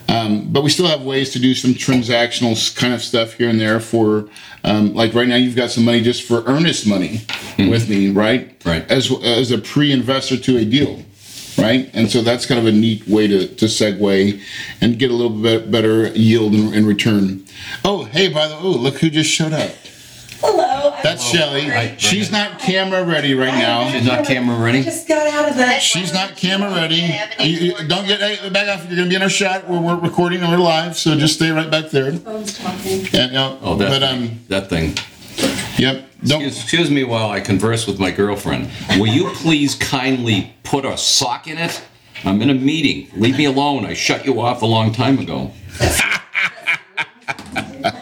um, 0.08 0.50
but 0.50 0.62
we 0.62 0.70
still 0.70 0.86
have 0.86 1.02
ways 1.02 1.32
to 1.32 1.38
do 1.38 1.54
some 1.54 1.72
transactional 1.72 2.74
kind 2.76 2.94
of 2.94 3.02
stuff 3.02 3.34
here 3.34 3.50
and 3.50 3.60
there 3.60 3.78
for, 3.78 4.30
um, 4.64 4.94
like 4.94 5.12
right 5.12 5.28
now, 5.28 5.36
you've 5.36 5.54
got 5.54 5.70
some 5.70 5.84
money 5.84 6.00
just 6.00 6.22
for 6.22 6.42
earnest 6.46 6.86
money 6.86 7.20
with 7.58 7.90
me, 7.90 8.08
right? 8.08 8.56
Right. 8.64 8.90
As 8.90 9.12
as 9.22 9.50
a 9.50 9.58
pre-investor 9.58 10.38
to 10.38 10.56
a 10.56 10.64
deal, 10.64 11.02
right? 11.58 11.90
And 11.92 12.10
so 12.10 12.22
that's 12.22 12.46
kind 12.46 12.58
of 12.58 12.66
a 12.66 12.72
neat 12.72 13.06
way 13.06 13.26
to, 13.26 13.48
to 13.56 13.66
segue 13.66 14.40
and 14.80 14.98
get 14.98 15.10
a 15.10 15.14
little 15.14 15.36
bit 15.42 15.70
better 15.70 16.08
yield 16.08 16.54
in, 16.54 16.72
in 16.72 16.86
return. 16.86 17.44
Oh, 17.84 18.04
hey, 18.04 18.28
by 18.32 18.48
the 18.48 18.54
way, 18.54 18.60
oh, 18.62 18.70
look 18.70 18.98
who 18.98 19.10
just 19.10 19.30
showed 19.30 19.52
up. 19.52 19.72
Hello. 21.00 21.02
That's 21.14 21.24
Shelly. 21.24 21.94
She's 21.98 22.30
not 22.32 22.58
camera 22.58 23.04
ready 23.04 23.34
right 23.34 23.54
now. 23.54 23.88
She's 23.90 24.04
not 24.04 24.24
camera 24.26 24.56
ready. 24.58 24.82
just 24.82 25.06
got 25.06 25.26
out 25.28 25.48
of 25.50 25.56
the. 25.56 25.78
She's 25.78 26.12
not 26.12 26.36
camera 26.36 26.70
ready. 26.74 27.08
You, 27.40 27.46
you- 27.78 27.88
don't 27.88 28.06
get 28.06 28.20
hey, 28.20 28.48
back 28.50 28.68
off. 28.68 28.86
You're 28.88 28.96
gonna 28.96 29.08
be 29.08 29.14
in 29.14 29.22
our 29.22 29.28
shot. 29.28 29.68
We're, 29.68 29.80
we're 29.80 29.96
recording 29.96 30.40
and 30.42 30.50
we're 30.50 30.58
live, 30.58 30.96
so 30.96 31.16
just 31.16 31.34
stay 31.34 31.50
right 31.50 31.70
back 31.70 31.90
there. 31.90 32.12
phone's 32.12 32.58
talking. 32.58 33.06
And, 33.12 33.36
uh, 33.36 33.56
Oh, 33.62 33.76
that 33.76 33.88
but 33.90 34.00
thing. 34.08 34.22
um, 34.30 34.40
that 34.48 34.68
thing. 34.68 34.94
yep. 35.78 36.04
Don't. 36.24 36.42
Excuse, 36.42 36.62
excuse 36.62 36.90
me 36.90 37.04
while 37.04 37.30
I 37.30 37.40
converse 37.40 37.86
with 37.86 38.00
my 38.00 38.10
girlfriend. 38.10 38.68
Will 38.98 39.06
you 39.06 39.30
please 39.34 39.76
kindly 39.76 40.52
put 40.64 40.84
a 40.84 40.96
sock 40.98 41.46
in 41.46 41.58
it? 41.58 41.80
I'm 42.24 42.42
in 42.42 42.50
a 42.50 42.54
meeting. 42.54 43.08
Leave 43.14 43.38
me 43.38 43.44
alone. 43.44 43.84
I 43.86 43.94
shut 43.94 44.26
you 44.26 44.40
off 44.40 44.62
a 44.62 44.66
long 44.66 44.92
time 44.92 45.20
ago. 45.20 45.52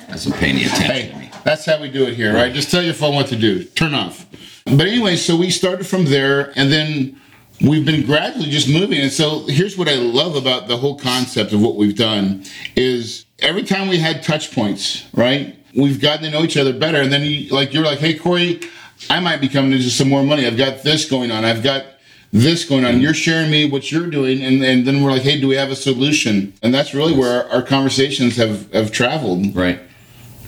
Doesn't 0.08 0.32
pay 0.36 0.48
any 0.50 0.64
attention 0.64 1.10
to 1.12 1.18
me. 1.18 1.30
That's 1.46 1.64
how 1.64 1.80
we 1.80 1.88
do 1.88 2.08
it 2.08 2.14
here, 2.14 2.34
right? 2.34 2.52
Just 2.52 2.72
tell 2.72 2.82
your 2.82 2.92
phone 2.92 3.14
what 3.14 3.28
to 3.28 3.36
do. 3.36 3.62
Turn 3.62 3.94
off. 3.94 4.26
But 4.64 4.88
anyway, 4.88 5.14
so 5.14 5.36
we 5.36 5.50
started 5.50 5.86
from 5.86 6.06
there 6.06 6.52
and 6.56 6.72
then 6.72 7.20
we've 7.60 7.86
been 7.86 8.04
gradually 8.04 8.50
just 8.50 8.68
moving. 8.68 8.98
And 8.98 9.12
so 9.12 9.46
here's 9.46 9.78
what 9.78 9.88
I 9.88 9.94
love 9.94 10.34
about 10.34 10.66
the 10.66 10.76
whole 10.76 10.98
concept 10.98 11.52
of 11.52 11.62
what 11.62 11.76
we've 11.76 11.96
done 11.96 12.42
is 12.74 13.26
every 13.38 13.62
time 13.62 13.86
we 13.86 13.96
had 13.96 14.24
touch 14.24 14.52
points, 14.52 15.06
right? 15.14 15.56
We've 15.76 16.00
gotten 16.00 16.24
to 16.24 16.30
know 16.32 16.42
each 16.42 16.56
other 16.56 16.76
better. 16.76 17.00
And 17.00 17.12
then 17.12 17.22
you, 17.22 17.48
like, 17.54 17.72
you're 17.72 17.84
like, 17.84 18.00
hey, 18.00 18.14
Corey, 18.18 18.62
I 19.08 19.20
might 19.20 19.40
be 19.40 19.48
coming 19.48 19.70
into 19.70 19.88
some 19.88 20.08
more 20.08 20.24
money. 20.24 20.48
I've 20.48 20.56
got 20.56 20.82
this 20.82 21.08
going 21.08 21.30
on. 21.30 21.44
I've 21.44 21.62
got 21.62 21.86
this 22.32 22.64
going 22.64 22.84
on. 22.84 23.00
You're 23.00 23.14
sharing 23.14 23.52
me 23.52 23.70
what 23.70 23.92
you're 23.92 24.10
doing, 24.10 24.42
and, 24.42 24.64
and 24.64 24.84
then 24.84 25.00
we're 25.00 25.12
like, 25.12 25.22
hey, 25.22 25.40
do 25.40 25.46
we 25.46 25.54
have 25.54 25.70
a 25.70 25.76
solution? 25.76 26.54
And 26.60 26.74
that's 26.74 26.92
really 26.92 27.16
where 27.16 27.44
our, 27.44 27.50
our 27.58 27.62
conversations 27.62 28.36
have, 28.36 28.72
have 28.72 28.90
traveled. 28.90 29.54
Right. 29.54 29.80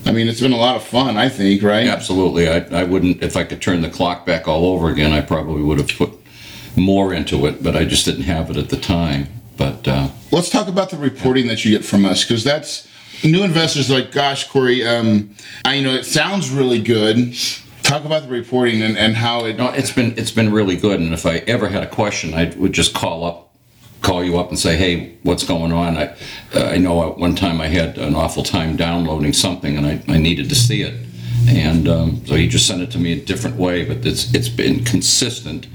I 0.08 0.12
mean, 0.12 0.26
it's 0.26 0.40
been 0.40 0.52
a 0.52 0.56
lot 0.56 0.74
of 0.74 0.82
fun, 0.82 1.18
I 1.18 1.28
think, 1.28 1.62
right? 1.62 1.86
Absolutely. 1.86 2.48
I, 2.48 2.60
I 2.80 2.84
wouldn't, 2.84 3.22
if 3.22 3.36
I 3.36 3.44
could 3.44 3.60
turn 3.60 3.82
the 3.82 3.90
clock 3.90 4.24
back 4.24 4.48
all 4.48 4.64
over 4.64 4.88
again, 4.88 5.12
I 5.12 5.20
probably 5.20 5.62
would 5.62 5.76
have 5.76 5.88
put 5.96 6.12
more 6.76 7.12
into 7.12 7.44
it, 7.46 7.62
but 7.62 7.76
I 7.76 7.84
just 7.84 8.06
didn't 8.06 8.22
have 8.22 8.48
it 8.50 8.56
at 8.56 8.70
the 8.70 8.78
time. 8.78 9.28
But 9.58 9.86
uh, 9.86 10.08
Let's 10.32 10.48
talk 10.48 10.66
about 10.66 10.88
the 10.88 10.96
reporting 10.96 11.46
that 11.48 11.62
you 11.62 11.72
get 11.72 11.84
from 11.84 12.06
us, 12.06 12.24
because 12.24 12.42
that's 12.42 12.88
new 13.22 13.42
investors 13.42 13.90
like, 13.90 14.10
gosh, 14.10 14.48
Corey, 14.48 14.86
um, 14.86 15.34
I 15.64 15.74
you 15.74 15.82
know 15.82 15.92
it 15.92 16.04
sounds 16.04 16.50
really 16.50 16.80
good. 16.80 17.36
Talk 17.82 18.04
about 18.04 18.22
the 18.22 18.28
reporting 18.28 18.82
and, 18.82 18.96
and 18.96 19.14
how 19.14 19.44
it. 19.44 19.56
no, 19.56 19.70
it's 19.70 19.92
been 19.92 20.16
it's 20.16 20.30
been 20.30 20.52
really 20.52 20.76
good. 20.76 21.00
And 21.00 21.12
if 21.12 21.26
I 21.26 21.38
ever 21.46 21.68
had 21.68 21.82
a 21.82 21.88
question, 21.88 22.34
I 22.34 22.52
would 22.56 22.72
just 22.72 22.94
call 22.94 23.24
up, 23.24 23.47
call 24.02 24.24
you 24.24 24.38
up 24.38 24.48
and 24.48 24.58
say, 24.58 24.76
hey, 24.76 25.16
what's 25.22 25.44
going 25.44 25.72
on? 25.72 25.96
I 25.96 26.14
uh, 26.54 26.64
I 26.64 26.78
know 26.78 27.10
at 27.10 27.18
one 27.18 27.34
time 27.34 27.60
I 27.60 27.66
had 27.66 27.98
an 27.98 28.14
awful 28.14 28.42
time 28.42 28.76
downloading 28.76 29.32
something, 29.32 29.76
and 29.76 29.86
I, 29.86 30.02
I 30.08 30.18
needed 30.18 30.48
to 30.48 30.54
see 30.54 30.82
it. 30.82 30.94
And 31.48 31.88
um, 31.88 32.26
so 32.26 32.34
he 32.34 32.48
just 32.48 32.66
sent 32.66 32.82
it 32.82 32.90
to 32.92 32.98
me 32.98 33.12
a 33.12 33.24
different 33.24 33.56
way, 33.56 33.84
but 33.84 34.04
it's 34.04 34.34
it's 34.34 34.48
been 34.48 34.84
consistent, 34.84 35.66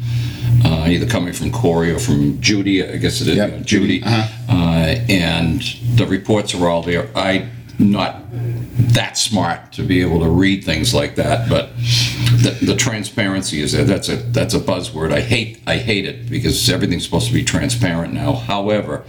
uh, 0.65 0.85
either 0.87 1.07
coming 1.07 1.33
from 1.33 1.51
Corey 1.51 1.91
or 1.91 1.99
from 1.99 2.39
Judy. 2.41 2.83
I 2.83 2.97
guess 2.97 3.21
it 3.21 3.27
is 3.27 3.37
Yep, 3.37 3.49
Judy. 3.49 3.99
Judy, 3.99 4.03
uh-huh. 4.03 4.27
Uh, 4.49 5.05
and 5.09 5.61
the 5.95 6.05
reports 6.05 6.53
are 6.53 6.67
all 6.67 6.83
there. 6.83 7.09
I 7.15 7.49
not 7.79 8.21
that 8.75 9.17
smart 9.17 9.71
to 9.73 9.83
be 9.83 10.01
able 10.01 10.19
to 10.21 10.29
read 10.29 10.63
things 10.63 10.93
like 10.93 11.15
that, 11.15 11.47
but 11.49 11.69
the, 11.77 12.57
the 12.61 12.75
transparency 12.75 13.61
is 13.61 13.71
there. 13.73 13.83
That's 13.83 14.09
a 14.09 14.15
that's 14.17 14.53
a 14.53 14.59
buzzword. 14.59 15.11
I 15.13 15.21
hate 15.21 15.59
I 15.67 15.77
hate 15.77 16.05
it 16.05 16.29
because 16.29 16.69
everything's 16.69 17.05
supposed 17.05 17.27
to 17.27 17.33
be 17.33 17.43
transparent 17.43 18.13
now. 18.13 18.33
However, 18.33 19.05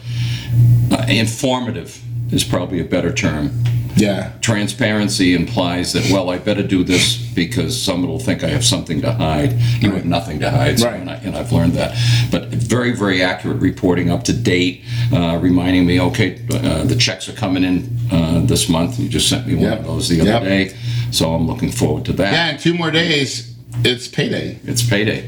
uh, 0.90 1.06
informative 1.09 2.00
is 2.33 2.44
probably 2.44 2.80
a 2.80 2.85
better 2.85 3.12
term. 3.12 3.64
Yeah. 3.97 4.33
Transparency 4.40 5.35
implies 5.35 5.92
that 5.92 6.11
well, 6.11 6.28
I 6.28 6.38
better 6.38 6.64
do 6.64 6.83
this 6.83 7.16
because 7.16 7.80
someone 7.80 8.11
will 8.11 8.18
think 8.18 8.42
I 8.42 8.49
have 8.49 8.64
something 8.64 9.00
to 9.02 9.12
hide. 9.12 9.52
You 9.80 9.92
have 9.92 10.04
nothing 10.04 10.40
to 10.40 10.50
hide, 10.50 10.80
so- 10.80 10.87
Right. 10.90 11.00
and, 11.00 11.09
I, 11.09 11.14
and 11.16 11.37
I've 11.37 11.52
learned 11.52 11.75
that. 11.75 11.97
But 12.30 12.49
very 12.49 12.90
very 12.92 13.23
accurate 13.23 13.59
reporting, 13.61 14.11
up 14.11 14.25
to 14.25 14.33
date, 14.33 14.83
uh, 15.12 15.38
reminding 15.40 15.87
me, 15.87 16.00
okay, 16.00 16.40
uh, 16.52 16.83
the 16.85 16.97
checks 16.97 17.28
are 17.28 17.33
coming 17.35 17.62
in 17.64 17.93
uh, 18.11 18.40
this 18.40 18.68
month. 18.68 18.99
You 18.99 19.08
just 19.08 19.28
sent 19.28 19.46
me 19.46 19.54
one 19.54 19.64
Yep. 19.64 19.80
of 19.80 19.87
those 19.87 20.08
the 20.08 20.20
other 20.20 20.30
Yep. 20.30 20.42
day, 20.44 20.73
so 21.11 21.34
I'm 21.34 21.46
looking 21.46 21.70
forward 21.70 22.04
to 22.06 22.12
that. 22.14 22.32
Yeah, 22.32 22.50
in 22.52 22.58
two 22.58 22.75
more 22.75 22.90
days, 22.90 23.52
it's 23.84 24.06
payday. 24.08 24.58
It's 24.66 24.82
payday. 24.82 25.25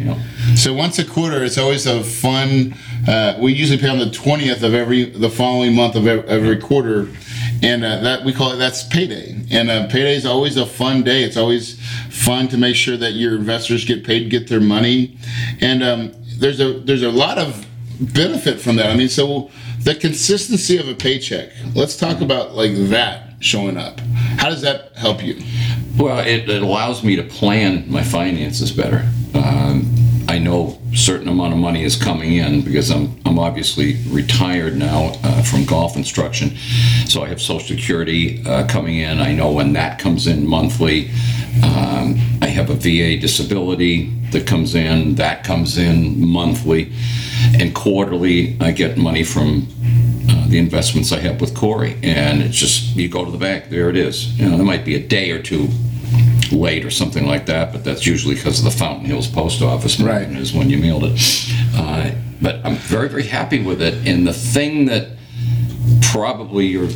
So 0.54 0.72
once 0.72 0.98
a 0.98 1.04
quarter, 1.04 1.42
it's 1.44 1.58
always 1.58 1.86
a 1.86 2.02
fun. 2.02 2.74
Uh, 3.08 3.34
we 3.40 3.52
usually 3.52 3.78
pay 3.78 3.88
on 3.88 3.98
the 3.98 4.10
twentieth 4.10 4.62
of 4.62 4.74
every 4.74 5.04
the 5.04 5.30
following 5.30 5.74
month 5.74 5.94
of 5.96 6.06
every, 6.06 6.28
every 6.28 6.56
quarter, 6.56 7.08
and 7.62 7.84
uh, 7.84 8.00
that 8.02 8.24
we 8.24 8.32
call 8.32 8.52
it 8.52 8.56
that's 8.56 8.84
payday. 8.84 9.34
And 9.50 9.70
uh, 9.70 9.86
payday 9.88 10.14
is 10.16 10.26
always 10.26 10.56
a 10.56 10.66
fun 10.66 11.02
day. 11.02 11.22
It's 11.24 11.36
always 11.36 11.78
fun 12.10 12.48
to 12.48 12.56
make 12.56 12.76
sure 12.76 12.96
that 12.96 13.12
your 13.12 13.36
investors 13.36 13.84
get 13.84 14.04
paid, 14.04 14.30
get 14.30 14.48
their 14.48 14.60
money, 14.60 15.16
and 15.60 15.82
um, 15.82 16.12
there's 16.38 16.60
a 16.60 16.74
there's 16.80 17.02
a 17.02 17.10
lot 17.10 17.38
of 17.38 17.66
benefit 18.00 18.60
from 18.60 18.76
that. 18.76 18.90
I 18.90 18.96
mean, 18.96 19.08
so 19.08 19.50
the 19.86 19.94
consistency 19.94 20.78
of 20.78 20.88
a 20.88 20.94
paycheck. 20.94 21.50
Let's 21.76 21.96
talk 21.96 22.20
about 22.20 22.56
like 22.56 22.74
that 22.90 23.34
showing 23.38 23.76
up. 23.76 24.00
How 24.36 24.50
does 24.50 24.62
that 24.62 24.90
help 24.96 25.22
you? 25.22 25.40
Well, 25.96 26.18
it, 26.18 26.48
it 26.48 26.60
allows 26.60 27.04
me 27.04 27.14
to 27.14 27.22
plan 27.22 27.88
my 27.88 28.02
finances 28.02 28.72
better. 28.72 29.08
Um, 29.32 29.94
I 30.28 30.38
know 30.38 30.80
certain 30.92 31.28
amount 31.28 31.52
of 31.52 31.60
money 31.60 31.84
is 31.84 31.94
coming 31.94 32.32
in 32.32 32.62
because 32.62 32.90
I'm, 32.90 33.16
I'm 33.24 33.38
obviously 33.38 34.02
retired 34.08 34.76
now 34.76 35.12
uh, 35.22 35.42
from 35.44 35.64
golf 35.64 35.94
instruction. 35.94 36.56
So 37.06 37.22
I 37.22 37.28
have 37.28 37.40
Social 37.40 37.76
Security 37.76 38.42
uh, 38.44 38.66
coming 38.66 38.96
in. 38.96 39.20
I 39.20 39.32
know 39.32 39.52
when 39.52 39.72
that 39.74 40.00
comes 40.00 40.26
in 40.26 40.48
monthly. 40.48 41.10
Um, 41.62 42.18
I 42.42 42.48
have 42.48 42.70
a 42.70 42.74
VA 42.74 43.20
disability 43.20 44.12
that 44.32 44.48
comes 44.48 44.74
in, 44.74 45.14
that 45.14 45.44
comes 45.44 45.78
in 45.78 46.26
monthly. 46.26 46.92
And 47.54 47.74
quarterly, 47.74 48.56
I 48.60 48.72
get 48.72 48.98
money 48.98 49.22
from 49.22 49.68
the 50.48 50.58
investments 50.58 51.12
I 51.12 51.18
have 51.20 51.40
with 51.40 51.54
Corey, 51.54 51.96
and 52.02 52.42
it's 52.42 52.56
just 52.56 52.96
you 52.96 53.08
go 53.08 53.24
to 53.24 53.30
the 53.30 53.38
bank, 53.38 53.68
there 53.68 53.88
it 53.90 53.96
is. 53.96 54.38
You 54.38 54.48
know, 54.48 54.56
there 54.56 54.66
might 54.66 54.84
be 54.84 54.94
a 54.94 55.00
day 55.06 55.30
or 55.30 55.42
two 55.42 55.68
late 56.52 56.84
or 56.84 56.90
something 56.90 57.26
like 57.26 57.46
that, 57.46 57.72
but 57.72 57.82
that's 57.84 58.06
usually 58.06 58.34
because 58.36 58.58
of 58.60 58.64
the 58.64 58.70
Fountain 58.70 59.06
Hills 59.06 59.26
Post 59.26 59.62
Office 59.62 59.98
Right. 60.00 60.28
is 60.28 60.52
when 60.52 60.70
you 60.70 60.78
mailed 60.78 61.04
it. 61.04 61.20
Uh, 61.74 62.12
but 62.40 62.64
I'm 62.64 62.76
very, 62.76 63.08
very 63.08 63.24
happy 63.24 63.62
with 63.62 63.82
it, 63.82 64.06
and 64.06 64.26
the 64.26 64.32
thing 64.32 64.86
that 64.86 65.08
probably 66.02 66.66
your 66.66 66.88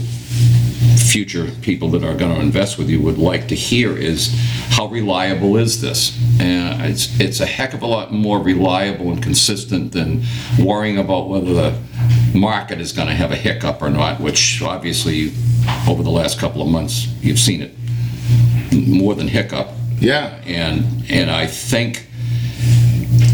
future 0.96 1.50
people 1.62 1.88
that 1.90 2.04
are 2.04 2.14
going 2.14 2.32
to 2.34 2.40
invest 2.40 2.78
with 2.78 2.88
you 2.88 3.00
would 3.00 3.18
like 3.18 3.48
to 3.48 3.54
hear 3.54 3.96
is 3.96 4.32
how 4.70 4.86
reliable 4.86 5.56
is 5.56 5.80
this? 5.80 6.16
And 6.40 6.82
it's 6.82 7.18
it's 7.20 7.40
a 7.40 7.46
heck 7.46 7.74
of 7.74 7.82
a 7.82 7.86
lot 7.86 8.12
more 8.12 8.38
reliable 8.38 9.10
and 9.10 9.22
consistent 9.22 9.92
than 9.92 10.22
worrying 10.58 10.98
about 10.98 11.28
whether 11.28 11.52
the 11.52 11.78
market 12.34 12.80
is 12.80 12.92
going 12.92 13.08
to 13.08 13.14
have 13.14 13.32
a 13.32 13.36
hiccup 13.36 13.82
or 13.82 13.90
not, 13.90 14.20
which 14.20 14.62
obviously 14.62 15.32
over 15.88 16.02
the 16.02 16.10
last 16.10 16.38
couple 16.38 16.62
of 16.62 16.68
months 16.68 17.06
you've 17.20 17.38
seen 17.38 17.62
it 17.62 17.74
more 18.72 19.14
than 19.14 19.28
hiccup. 19.28 19.68
Yeah. 19.98 20.40
And 20.46 21.04
and 21.10 21.30
I 21.30 21.46
think 21.46 22.06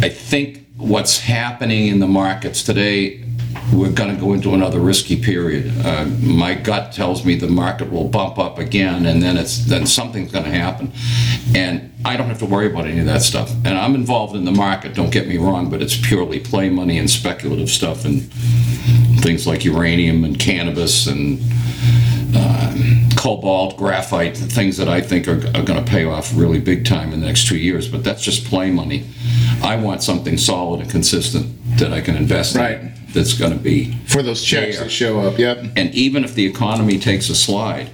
I 0.02 0.08
think 0.08 0.66
what's 0.76 1.20
happening 1.20 1.88
in 1.88 2.00
the 2.00 2.06
markets 2.06 2.62
today, 2.62 3.24
we're 3.72 3.90
going 3.92 4.14
to 4.14 4.20
go 4.20 4.32
into 4.32 4.54
another 4.54 4.78
risky 4.78 5.20
period. 5.20 5.72
Uh, 5.84 6.04
my 6.20 6.54
gut 6.54 6.92
tells 6.92 7.24
me 7.24 7.34
the 7.36 7.48
market 7.48 7.90
will 7.90 8.08
bump 8.08 8.38
up 8.38 8.58
again, 8.58 9.06
and 9.06 9.22
then 9.22 9.36
it's 9.36 9.64
then 9.66 9.86
something's 9.86 10.30
going 10.32 10.44
to 10.44 10.50
happen, 10.50 10.92
and 11.54 11.92
I 12.04 12.16
don't 12.16 12.28
have 12.28 12.38
to 12.38 12.46
worry 12.46 12.66
about 12.66 12.86
any 12.86 13.00
of 13.00 13.06
that 13.06 13.22
stuff. 13.22 13.50
And 13.64 13.76
I'm 13.76 13.94
involved 13.94 14.36
in 14.36 14.44
the 14.44 14.52
market. 14.52 14.94
Don't 14.94 15.10
get 15.10 15.26
me 15.26 15.36
wrong, 15.36 15.68
but 15.68 15.82
it's 15.82 15.96
purely 16.00 16.38
play 16.40 16.70
money 16.70 16.98
and 16.98 17.10
speculative 17.10 17.68
stuff, 17.70 18.04
and 18.04 18.22
things 19.20 19.46
like 19.46 19.64
uranium 19.64 20.24
and 20.24 20.38
cannabis 20.38 21.06
and 21.06 21.40
cobalt, 23.16 23.76
graphite, 23.76 24.36
things 24.36 24.76
that 24.76 24.88
I 24.88 25.00
think 25.00 25.26
are, 25.26 25.38
are 25.56 25.62
going 25.64 25.82
to 25.82 25.90
pay 25.90 26.04
off 26.04 26.30
really 26.36 26.60
big 26.60 26.84
time 26.84 27.12
in 27.12 27.20
the 27.20 27.26
next 27.26 27.48
two 27.48 27.56
years. 27.56 27.88
But 27.88 28.04
that's 28.04 28.22
just 28.22 28.44
play 28.44 28.70
money. 28.70 29.04
I 29.62 29.76
want 29.76 30.02
something 30.02 30.36
solid 30.38 30.80
and 30.80 30.90
consistent 30.90 31.48
that 31.78 31.92
I 31.92 32.00
can 32.00 32.14
invest 32.14 32.54
Right. 32.54 32.78
in. 32.78 32.92
That's 33.16 33.32
going 33.32 33.52
to 33.52 33.58
be, 33.58 33.96
For 34.06 34.22
those 34.22 34.44
checks 34.44 34.76
There. 34.76 34.84
that 34.84 34.90
show 34.90 35.20
up. 35.20 35.38
Yep. 35.38 35.64
and 35.74 35.94
even 35.94 36.22
if 36.22 36.34
the 36.34 36.44
economy 36.44 36.98
takes 36.98 37.30
a 37.30 37.34
slide, 37.34 37.88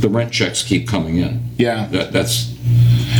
the 0.00 0.08
rent 0.10 0.30
checks 0.32 0.62
keep 0.62 0.86
coming 0.86 1.16
in. 1.16 1.48
Yeah. 1.56 1.86
That, 1.88 2.12
that's 2.12 2.54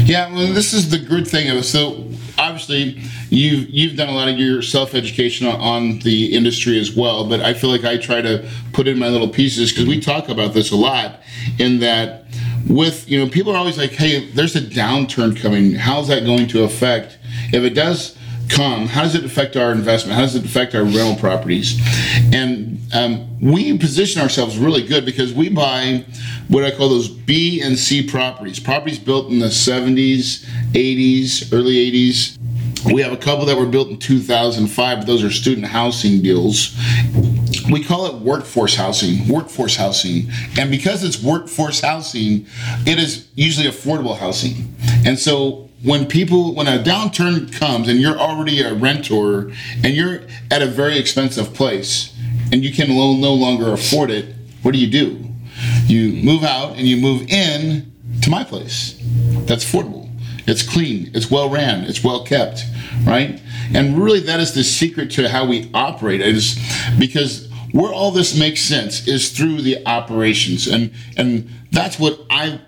Yeah, 0.05 0.33
well, 0.33 0.53
this 0.53 0.75
is 0.75 0.91
the 0.91 0.99
good 0.99 1.27
thing 1.27 1.49
of 1.49 1.57
it. 1.57 1.63
So 1.63 2.11
obviously, 2.39 3.01
you've 3.31 3.71
you've 3.71 3.97
done 3.97 4.11
a 4.11 4.13
lot 4.13 4.29
of 4.29 4.39
your 4.39 4.61
self 4.61 4.95
education 4.95 5.47
on, 5.47 5.59
on 5.59 5.99
the 6.01 6.35
industry 6.37 6.79
as 6.79 6.95
well. 6.95 7.27
But 7.27 7.41
I 7.41 7.55
feel 7.55 7.71
like 7.71 7.85
I 7.85 7.97
try 7.97 8.21
to 8.21 8.47
put 8.75 8.87
in 8.87 8.99
my 8.99 9.09
little 9.09 9.29
pieces 9.29 9.73
because 9.73 9.87
we 9.87 9.99
talk 10.01 10.29
about 10.29 10.53
this 10.53 10.71
a 10.71 10.77
lot. 10.77 11.21
In 11.59 11.79
that, 11.81 12.25
with 12.69 13.09
you 13.09 13.19
know, 13.19 13.31
people 13.31 13.53
are 13.53 13.57
always 13.59 13.79
like, 13.79 13.93
"Hey, 13.93 14.31
there's 14.33 14.55
a 14.57 14.61
downturn 14.61 15.41
coming. 15.41 15.73
How's 15.75 16.09
that 16.09 16.25
going 16.25 16.47
to 16.49 16.65
affect? 16.65 17.17
If 17.53 17.65
it 17.65 17.71
does." 17.75 18.16
Come, 18.49 18.87
how 18.87 19.03
does 19.03 19.15
it 19.15 19.25
affect 19.25 19.57
our 19.57 19.73
investment? 19.73 20.15
How 20.17 20.23
does 20.23 20.37
it 20.37 20.45
affect 20.45 20.75
our 20.75 20.85
rental 20.85 21.17
properties? 21.17 21.81
And 22.33 22.81
um, 22.95 23.41
we 23.41 23.77
position 23.77 24.23
ourselves 24.23 24.57
really 24.57 24.87
good 24.87 25.05
because 25.05 25.33
we 25.33 25.49
buy 25.49 26.05
what 26.49 26.65
I 26.65 26.71
call 26.71 26.89
those 26.89 27.09
B 27.09 27.61
and 27.61 27.77
C 27.79 28.07
properties. 28.07 28.61
Properties 28.61 28.99
built 28.99 29.31
in 29.31 29.41
the 29.41 29.47
70s, 29.47 30.45
80s, 30.73 31.53
early 31.53 31.75
80s. 31.91 32.39
We 32.93 33.03
have 33.03 33.13
a 33.13 33.17
couple 33.17 33.47
that 33.47 33.59
were 33.59 33.67
built 33.67 33.89
in 33.89 33.99
2005, 33.99 34.99
but 34.99 35.07
those 35.07 35.25
are 35.25 35.31
student 35.31 35.67
housing 35.67 36.23
deals. 36.23 36.77
We 37.71 37.83
call 37.83 38.07
it 38.07 38.15
workforce 38.23 38.77
housing, 38.77 39.27
workforce 39.27 39.75
housing. 39.75 40.31
And 40.57 40.71
because 40.71 41.03
it's 41.03 41.21
workforce 41.21 41.81
housing, 41.81 42.47
it 42.87 43.01
is 43.01 43.27
usually 43.35 43.67
affordable 43.67 44.17
housing. 44.17 44.73
And 45.05 45.19
so 45.19 45.66
when 45.87 46.05
people 46.05 46.53
when 46.53 46.67
a 46.67 46.83
downturn 46.83 47.53
comes 47.53 47.89
and 47.89 48.01
you're 48.01 48.19
already 48.19 48.61
a 48.61 48.75
renter 48.75 49.53
and 49.85 49.95
you're 49.95 50.21
at 50.51 50.61
a 50.61 50.67
very 50.67 50.99
expensive 50.99 51.55
place 51.55 52.13
and 52.51 52.65
you 52.65 52.73
can 52.73 52.89
no 52.89 53.33
longer 53.33 53.73
afford 53.73 54.11
it, 54.11 54.35
what 54.63 54.73
do 54.73 54.79
you 54.79 54.89
do? 54.89 55.25
You 55.87 56.25
move 56.25 56.43
out 56.43 56.77
and 56.77 56.81
you 56.81 56.97
move 56.97 57.31
in 57.31 57.93
to 58.23 58.31
my 58.31 58.43
place. 58.43 59.01
That's 59.47 59.65
affordable. 59.65 60.11
it's 60.49 60.63
clean, 60.63 61.11
it's 61.15 61.31
well 61.31 61.49
ran, 61.49 61.85
it's 61.85 62.03
well 62.03 62.25
kept, 62.25 62.65
right? 63.05 63.41
And 63.73 63.97
really, 63.97 64.21
that 64.21 64.41
is 64.41 64.55
the 64.55 64.65
secret 64.65 65.13
to 65.13 65.29
how 65.29 65.47
we 65.47 65.71
operate. 65.73 66.21
Is 66.21 66.59
because 66.99 67.49
where 67.73 67.93
all 67.93 68.11
this 68.11 68.37
makes 68.37 68.61
sense 68.61 69.07
is 69.07 69.31
through 69.31 69.63
the 69.63 69.87
operations, 69.87 70.67
and 70.67 70.93
and 71.17 71.49
that's 71.71 71.99
what 71.99 72.21
I've 72.31 72.61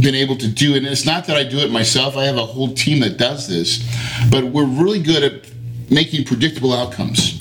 been 0.00 0.14
able 0.14 0.36
to 0.36 0.48
do. 0.48 0.76
And 0.76 0.86
it's 0.86 1.06
not 1.06 1.26
that 1.26 1.36
I 1.36 1.44
do 1.44 1.58
it 1.58 1.70
myself; 1.70 2.16
I 2.16 2.24
have 2.24 2.36
a 2.36 2.46
whole 2.46 2.74
team 2.74 3.00
that 3.00 3.16
does 3.18 3.48
this, 3.48 3.82
but 4.30 4.44
we're 4.44 4.66
really 4.66 5.02
good 5.02 5.22
at 5.22 5.50
making 5.90 6.24
predictable 6.24 6.72
outcomes. 6.72 7.40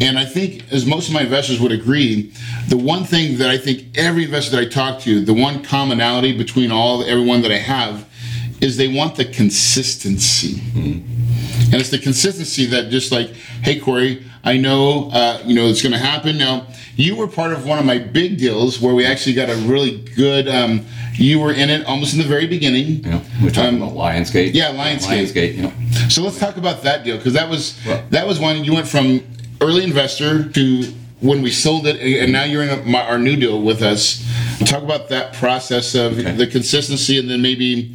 And 0.00 0.18
I 0.18 0.24
think, 0.24 0.72
as 0.72 0.86
most 0.86 1.08
of 1.08 1.14
my 1.14 1.22
investors 1.22 1.60
would 1.60 1.72
agree, 1.72 2.32
the 2.68 2.76
one 2.76 3.04
thing 3.04 3.38
that 3.38 3.50
I 3.50 3.58
think 3.58 3.96
every 3.96 4.24
investor 4.24 4.56
that 4.56 4.66
I 4.66 4.68
talk 4.68 5.00
to, 5.02 5.24
the 5.24 5.34
one 5.34 5.62
commonality 5.62 6.36
between 6.36 6.72
all 6.72 7.02
everyone 7.04 7.42
that 7.42 7.52
I 7.52 7.58
have, 7.58 8.08
is 8.60 8.76
they 8.76 8.88
want 8.88 9.16
the 9.16 9.24
consistency. 9.24 10.54
Mm-hmm. 10.54 11.21
And 11.72 11.80
it's 11.80 11.90
the 11.90 11.98
consistency 11.98 12.66
that 12.66 12.90
just 12.90 13.10
like, 13.12 13.30
hey 13.62 13.80
Corey, 13.80 14.22
I 14.44 14.58
know 14.58 15.10
uh, 15.10 15.42
you 15.46 15.54
know 15.54 15.66
it's 15.66 15.80
going 15.82 15.92
to 15.92 15.98
happen. 15.98 16.36
Now 16.36 16.66
you 16.96 17.16
were 17.16 17.26
part 17.26 17.52
of 17.52 17.64
one 17.64 17.78
of 17.78 17.86
my 17.86 17.96
big 17.98 18.36
deals 18.38 18.78
where 18.80 18.94
we 18.94 19.06
actually 19.06 19.32
got 19.34 19.48
a 19.48 19.56
really 19.56 20.02
good. 20.14 20.48
Um, 20.48 20.84
you 21.14 21.38
were 21.40 21.52
in 21.52 21.70
it 21.70 21.86
almost 21.86 22.12
in 22.12 22.18
the 22.20 22.26
very 22.26 22.46
beginning. 22.46 23.04
Yeah, 23.04 23.20
we're 23.42 23.50
talking 23.50 23.80
Um, 23.80 23.88
about 23.88 23.94
Lionsgate. 23.96 24.52
yeah, 24.54 24.72
Lionsgate. 24.72 25.26
Lionsgate. 25.32 25.56
Yeah. 25.58 26.08
So 26.08 26.22
let's 26.22 26.38
talk 26.38 26.56
about 26.58 26.82
that 26.82 27.04
deal 27.04 27.16
because 27.16 27.32
that 27.34 27.48
was 27.48 27.74
Well- 27.86 28.02
that 28.10 28.26
was 28.26 28.38
one 28.38 28.64
you 28.64 28.74
went 28.74 28.86
from 28.88 29.22
early 29.62 29.84
investor 29.84 30.44
to 30.50 30.84
when 31.20 31.40
we 31.40 31.50
sold 31.50 31.86
it, 31.86 32.00
and 32.00 32.32
now 32.32 32.44
you're 32.44 32.62
in 32.64 32.68
a, 32.70 32.76
my, 32.84 33.00
our 33.00 33.18
new 33.18 33.36
deal 33.36 33.62
with 33.62 33.80
us. 33.80 34.22
Talk 34.66 34.82
about 34.82 35.08
that 35.08 35.32
process 35.34 35.94
of 35.94 36.18
Okay. 36.18 36.32
the 36.32 36.46
consistency, 36.48 37.18
and 37.18 37.30
then 37.30 37.40
maybe 37.40 37.94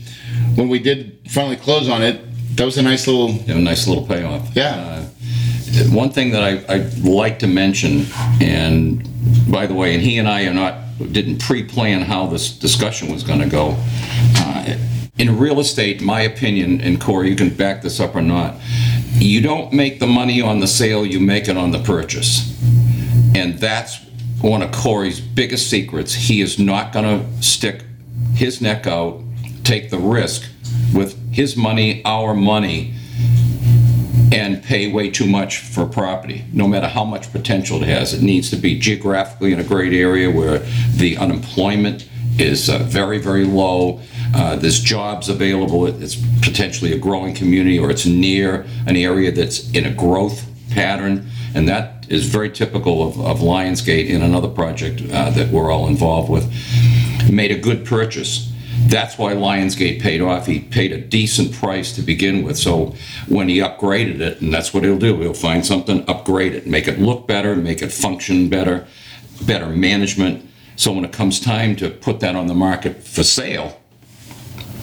when 0.56 0.68
we 0.70 0.80
did 0.80 1.18
finally 1.28 1.58
close 1.58 1.90
on 1.90 2.02
it, 2.02 2.22
that 2.58 2.66
was 2.66 2.78
a 2.78 2.82
nice 2.82 3.08
little. 3.08 3.32
You 3.32 3.54
know, 3.54 3.60
nice 3.62 3.88
little 3.88 4.06
payoff. 4.06 4.56
Yeah. 4.56 4.76
Uh, 4.76 5.84
one 5.90 6.10
thing 6.10 6.32
that 6.32 6.44
I, 6.44 6.74
I'd 6.74 6.98
like 7.00 7.40
to 7.40 7.48
mention, 7.48 8.06
and 8.42 9.08
by 9.50 9.68
the 9.68 9.74
way, 9.74 9.94
and 9.94 10.02
he 10.02 10.18
and 10.18 10.28
I 10.28 10.46
are 10.46 10.54
not 10.54 10.76
didn't 11.12 11.40
pre-plan 11.40 12.02
how 12.02 12.26
this 12.26 12.58
discussion 12.58 13.12
was 13.12 13.24
going 13.24 13.40
to 13.40 13.48
go. 13.48 13.76
Uh, 14.38 14.76
in 15.20 15.38
real 15.38 15.60
estate, 15.60 16.02
my 16.02 16.22
opinion, 16.22 16.82
and 16.82 17.00
Corey, 17.00 17.30
you 17.30 17.36
can 17.36 17.50
back 17.50 17.82
this 17.82 18.00
up 18.00 18.16
or 18.16 18.22
not. 18.22 18.56
You 19.14 19.42
don't 19.42 19.72
make 19.74 20.00
the 20.00 20.08
money 20.08 20.42
on 20.42 20.60
the 20.60 20.68
sale; 20.68 21.06
you 21.06 21.20
make 21.20 21.48
it 21.48 21.58
on 21.58 21.72
the 21.72 21.80
purchase, 21.80 22.60
and 23.36 23.60
that's 23.60 24.00
one 24.42 24.64
of 24.64 24.72
Corey's 24.72 25.20
biggest 25.20 25.70
secrets. 25.70 26.14
He 26.14 26.42
is 26.42 26.58
not 26.58 26.92
going 26.92 27.06
to 27.06 27.44
stick 27.44 27.84
his 28.34 28.62
neck 28.62 28.88
out, 28.88 29.22
take 29.64 29.90
the 29.90 29.98
risk 29.98 30.50
with 30.94 31.27
his 31.38 31.56
money, 31.56 32.02
our 32.04 32.34
money, 32.34 32.92
and 34.32 34.64
pay 34.64 34.92
way 34.92 35.08
too 35.08 35.28
much 35.28 35.60
for 35.60 35.86
property, 35.86 36.44
no 36.52 36.68
matter 36.68 36.88
how 36.88 37.06
much 37.06 37.32
potential 37.32 37.84
it 37.84 37.88
has. 37.88 38.12
It 38.12 38.24
needs 38.24 38.50
to 38.50 38.56
be 38.56 38.80
geographically 38.80 39.54
in 39.54 39.60
a 39.60 39.64
great 39.64 39.94
area 39.94 40.32
where 40.32 40.58
the 40.96 41.16
unemployment 41.16 42.10
is 42.40 42.72
uh, 42.72 42.80
very, 42.80 43.20
very 43.20 43.46
low. 43.46 44.02
Uh, 44.34 44.56
there's 44.56 44.80
jobs 44.80 45.30
available. 45.30 45.86
It's 45.86 46.16
potentially 46.42 46.92
a 46.94 46.98
growing 46.98 47.36
community, 47.36 47.78
or 47.78 47.92
it's 47.92 48.08
near 48.08 48.66
an 48.88 48.96
area 48.96 49.32
that's 49.32 49.72
in 49.74 49.86
a 49.86 49.94
growth 49.94 50.44
pattern, 50.72 51.30
and 51.54 51.68
that 51.68 52.08
is 52.10 52.26
very 52.26 52.50
typical 52.50 53.08
of, 53.08 53.20
of 53.22 53.40
Lionsgate 53.42 54.10
in 54.10 54.24
another 54.24 54.50
project 54.50 55.04
uh, 55.12 55.30
that 55.30 55.52
we're 55.52 55.72
all 55.72 55.88
involved 55.88 56.32
with. 56.32 56.52
Made 57.32 57.52
a 57.52 57.60
good 57.60 57.86
purchase. 57.86 58.52
That's 58.90 59.18
why 59.18 59.34
Lionsgate 59.34 60.02
paid 60.02 60.22
off. 60.22 60.46
He 60.46 60.60
paid 60.60 60.94
a 60.94 60.98
decent 60.98 61.52
price 61.54 61.94
to 61.96 62.02
begin 62.02 62.44
with. 62.44 62.58
So 62.58 62.96
when 63.28 63.50
he 63.50 63.58
upgraded 63.58 64.22
it, 64.22 64.42
and 64.42 64.54
that's 64.54 64.74
what 64.74 64.84
he'll 64.84 64.98
do, 64.98 65.20
he'll 65.20 65.34
find 65.34 65.66
something, 65.66 66.08
upgrade 66.08 66.54
it, 66.54 66.68
make 66.68 66.88
it 66.88 67.00
look 67.00 67.28
better, 67.28 67.56
make 67.56 67.82
it 67.82 67.92
function 67.92 68.50
better, 68.50 68.88
better 69.46 69.68
management. 69.68 70.50
So 70.78 70.94
when 70.94 71.04
it 71.04 71.12
comes 71.12 71.40
time 71.40 71.76
to 71.78 71.90
put 71.90 72.22
that 72.22 72.36
on 72.36 72.48
the 72.48 72.54
market 72.54 73.04
for 73.04 73.24
sale, 73.24 73.78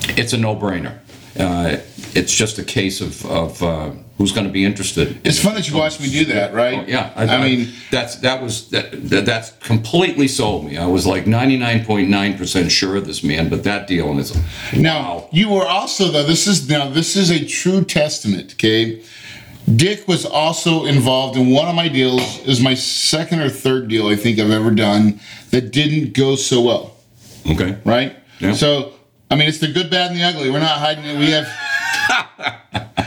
it's 0.09 0.33
a 0.33 0.39
no-brainer. 0.39 0.99
Uh, 1.39 1.79
it's 2.15 2.35
just 2.35 2.59
a 2.59 2.65
case 2.65 3.01
of, 3.01 3.25
of 3.27 3.63
uh, 3.63 3.91
who's 4.19 4.33
going 4.33 4.47
to 4.47 4.53
be 4.53 4.65
interested. 4.65 5.21
It's 5.25 5.43
fun 5.43 5.55
that 5.55 5.69
you 5.69 5.77
watched 5.77 6.01
me 6.01 6.09
do 6.09 6.25
that, 6.27 6.55
right? 6.55 6.89
Yeah, 6.89 7.13
I, 7.17 7.43
mean, 7.43 7.73
that's 7.91 8.17
that 8.17 8.43
was 8.43 8.71
that, 8.71 9.09
that 9.11 9.27
that's 9.27 9.51
completely 9.59 10.29
sold 10.29 10.67
me. 10.67 10.77
I 10.77 10.87
was 10.87 11.07
like 11.07 11.27
ninety 11.27 11.57
nine 11.57 11.85
point 11.85 12.09
nine 12.09 12.39
percent 12.39 12.71
sure 12.71 12.97
of 12.97 13.07
this 13.07 13.25
man, 13.25 13.49
but 13.49 13.65
that 13.65 13.87
deal 13.87 14.11
and 14.11 14.21
it's 14.21 14.35
Now 14.75 15.17
wow. 15.17 15.29
you 15.33 15.51
were 15.51 15.67
also 15.67 16.11
though 16.11 16.23
this 16.23 16.47
is 16.47 16.69
now 16.69 16.89
this 16.89 17.17
is 17.17 17.31
a 17.31 17.45
true 17.45 17.85
testament. 17.85 18.55
Okay, 18.55 19.03
Dick 19.75 20.07
was 20.07 20.25
also 20.25 20.85
involved 20.85 21.37
in 21.37 21.51
one 21.51 21.69
of 21.69 21.75
my 21.75 21.89
deals. 21.89 22.39
Is 22.47 22.61
my 22.61 22.75
second 22.75 23.41
or 23.41 23.49
third 23.49 23.89
deal 23.89 24.07
I 24.07 24.17
think 24.17 24.39
I've 24.39 24.51
ever 24.51 24.71
done 24.71 25.21
that 25.51 25.73
didn't 25.73 26.15
go 26.15 26.37
so 26.37 26.61
well. 26.61 26.97
Okay, 27.51 27.79
Right. 27.85 28.17
Yeah. 28.39 28.53
So 28.53 28.93
I 29.29 29.35
mean 29.35 29.49
it's 29.49 29.59
the 29.59 29.73
good, 29.73 29.91
bad, 29.91 30.13
and 30.13 30.21
the 30.21 30.25
ugly. 30.25 30.51
We're 30.51 30.61
not 30.61 30.79
hiding 30.79 31.05
it. 31.05 31.19
We 31.19 31.31
have 31.33 31.49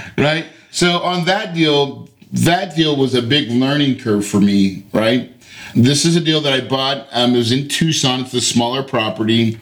right. 0.17 0.45
So 0.77 0.99
on 0.99 1.25
that 1.25 1.55
deal, 1.55 2.07
that 2.31 2.75
deal 2.75 2.95
was 2.95 3.15
a 3.15 3.21
big 3.23 3.49
learning 3.49 3.97
curve 3.97 4.27
for 4.27 4.39
me. 4.39 4.85
Right. 4.93 5.33
This 5.73 6.05
is 6.05 6.15
a 6.15 6.21
deal 6.21 6.39
that 6.41 6.53
I 6.53 6.61
bought. 6.61 7.07
Um, 7.11 7.33
it 7.33 7.37
was 7.39 7.51
in 7.51 7.67
Tucson. 7.67 8.19
It's 8.19 8.33
a 8.35 8.41
smaller 8.41 8.83
property, 8.83 9.59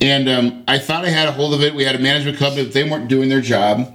and 0.00 0.28
um, 0.28 0.62
I 0.68 0.78
thought 0.78 1.04
I 1.04 1.08
had 1.08 1.26
a 1.26 1.32
hold 1.32 1.52
of 1.52 1.62
it. 1.62 1.74
We 1.74 1.82
had 1.82 1.96
a 1.96 1.98
management 1.98 2.38
company, 2.38 2.62
but 2.62 2.74
they 2.74 2.88
weren't 2.88 3.08
doing 3.08 3.28
their 3.28 3.40
job, 3.40 3.92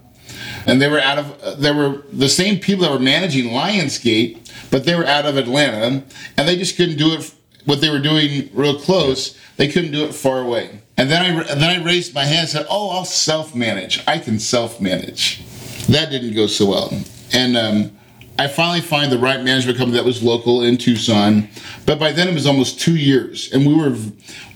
and 0.65 0.81
they 0.81 0.89
were 0.89 0.99
out 0.99 1.17
of. 1.17 1.41
Uh, 1.41 1.55
they 1.55 1.71
were 1.71 2.03
the 2.11 2.27
same 2.27 2.59
people 2.59 2.83
that 2.83 2.91
were 2.91 2.99
managing 2.99 3.45
Lionsgate, 3.45 4.51
but 4.69 4.83
they 4.83 4.95
were 4.95 5.05
out 5.05 5.25
of 5.25 5.37
Atlanta, 5.37 6.03
and 6.35 6.47
they 6.49 6.57
just 6.57 6.75
couldn't 6.75 6.97
do 6.97 7.13
it. 7.13 7.33
What 7.63 7.79
they 7.79 7.89
were 7.89 7.99
doing 7.99 8.49
real 8.53 8.77
close, 8.77 9.37
they 9.55 9.69
couldn't 9.69 9.93
do 9.93 10.03
it 10.03 10.13
far 10.13 10.41
away. 10.41 10.81
And 10.97 11.09
then 11.09 11.23
I 11.23 11.43
and 11.49 11.61
then 11.61 11.79
I 11.79 11.81
raised 11.81 12.13
my 12.13 12.25
hand 12.25 12.41
and 12.41 12.49
said, 12.49 12.67
"Oh, 12.69 12.89
I'll 12.89 13.05
self 13.05 13.55
manage. 13.55 14.03
I 14.05 14.19
can 14.19 14.37
self 14.37 14.81
manage." 14.81 15.46
That 15.89 16.09
didn't 16.11 16.35
go 16.35 16.47
so 16.47 16.65
well, 16.65 16.91
and 17.33 17.57
um, 17.57 17.97
I 18.39 18.47
finally 18.47 18.81
find 18.81 19.11
the 19.11 19.17
right 19.17 19.41
management 19.43 19.77
company 19.77 19.97
that 19.97 20.05
was 20.05 20.21
local 20.21 20.61
in 20.63 20.77
Tucson. 20.77 21.49
But 21.85 21.97
by 21.99 22.11
then 22.11 22.27
it 22.27 22.33
was 22.33 22.45
almost 22.45 22.79
two 22.79 22.95
years, 22.95 23.51
and 23.51 23.65
we 23.65 23.73
were 23.73 23.95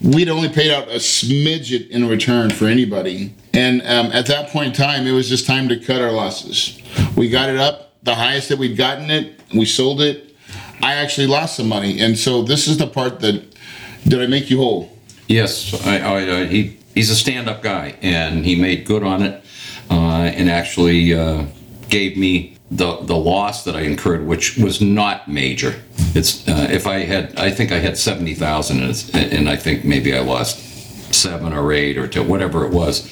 we'd 0.01 0.29
only 0.29 0.49
paid 0.49 0.71
out 0.71 0.87
a 0.89 0.95
smidget 0.97 1.89
in 1.89 2.07
return 2.07 2.51
for 2.51 2.65
anybody. 2.65 3.33
And 3.53 3.81
um, 3.81 4.07
at 4.07 4.27
that 4.27 4.49
point 4.49 4.67
in 4.67 4.73
time, 4.73 5.07
it 5.07 5.11
was 5.11 5.29
just 5.29 5.47
time 5.47 5.67
to 5.69 5.77
cut 5.77 6.01
our 6.01 6.11
losses. 6.11 6.79
We 7.15 7.29
got 7.29 7.49
it 7.49 7.57
up 7.57 7.93
the 8.03 8.15
highest 8.15 8.49
that 8.49 8.57
we'd 8.57 8.77
gotten 8.77 9.09
it. 9.09 9.39
We 9.53 9.65
sold 9.65 10.01
it. 10.01 10.35
I 10.83 10.95
actually 10.95 11.27
lost 11.27 11.57
some 11.57 11.67
money, 11.67 11.99
and 12.01 12.17
so 12.17 12.41
this 12.41 12.67
is 12.67 12.77
the 12.77 12.87
part 12.87 13.19
that 13.21 13.43
did 14.07 14.21
I 14.21 14.27
make 14.27 14.49
you 14.49 14.57
whole? 14.57 14.91
yes, 15.27 15.73
I, 15.85 15.99
I, 15.99 16.39
I, 16.41 16.45
he 16.45 16.77
he's 16.93 17.09
a 17.09 17.15
stand 17.15 17.47
up 17.47 17.63
guy, 17.63 17.95
and 18.01 18.45
he 18.45 18.55
made 18.55 18.85
good 18.85 19.03
on 19.03 19.21
it, 19.21 19.33
uh, 19.35 19.40
and 19.95 20.49
actually 20.49 21.13
uh, 21.13 21.45
gave 21.89 22.17
me 22.17 22.57
the 22.69 22.97
the 23.01 23.15
loss 23.15 23.65
that 23.65 23.75
I 23.75 23.81
incurred, 23.81 24.25
which 24.25 24.57
was 24.57 24.81
not 24.81 25.27
major. 25.27 25.81
It's 26.15 26.47
uh, 26.47 26.67
if 26.71 26.87
I 26.87 26.99
had, 26.99 27.37
I 27.37 27.51
think 27.51 27.71
I 27.71 27.79
had 27.79 27.97
seventy 27.97 28.33
thousand, 28.33 28.81
and, 29.13 29.49
I 29.49 29.55
think 29.55 29.83
maybe 29.83 30.15
I 30.15 30.19
lost 30.19 31.13
seven 31.13 31.53
or 31.53 31.73
eight 31.73 31.97
or 31.97 32.07
two, 32.07 32.23
whatever 32.23 32.65
it 32.65 32.71
was, 32.71 33.11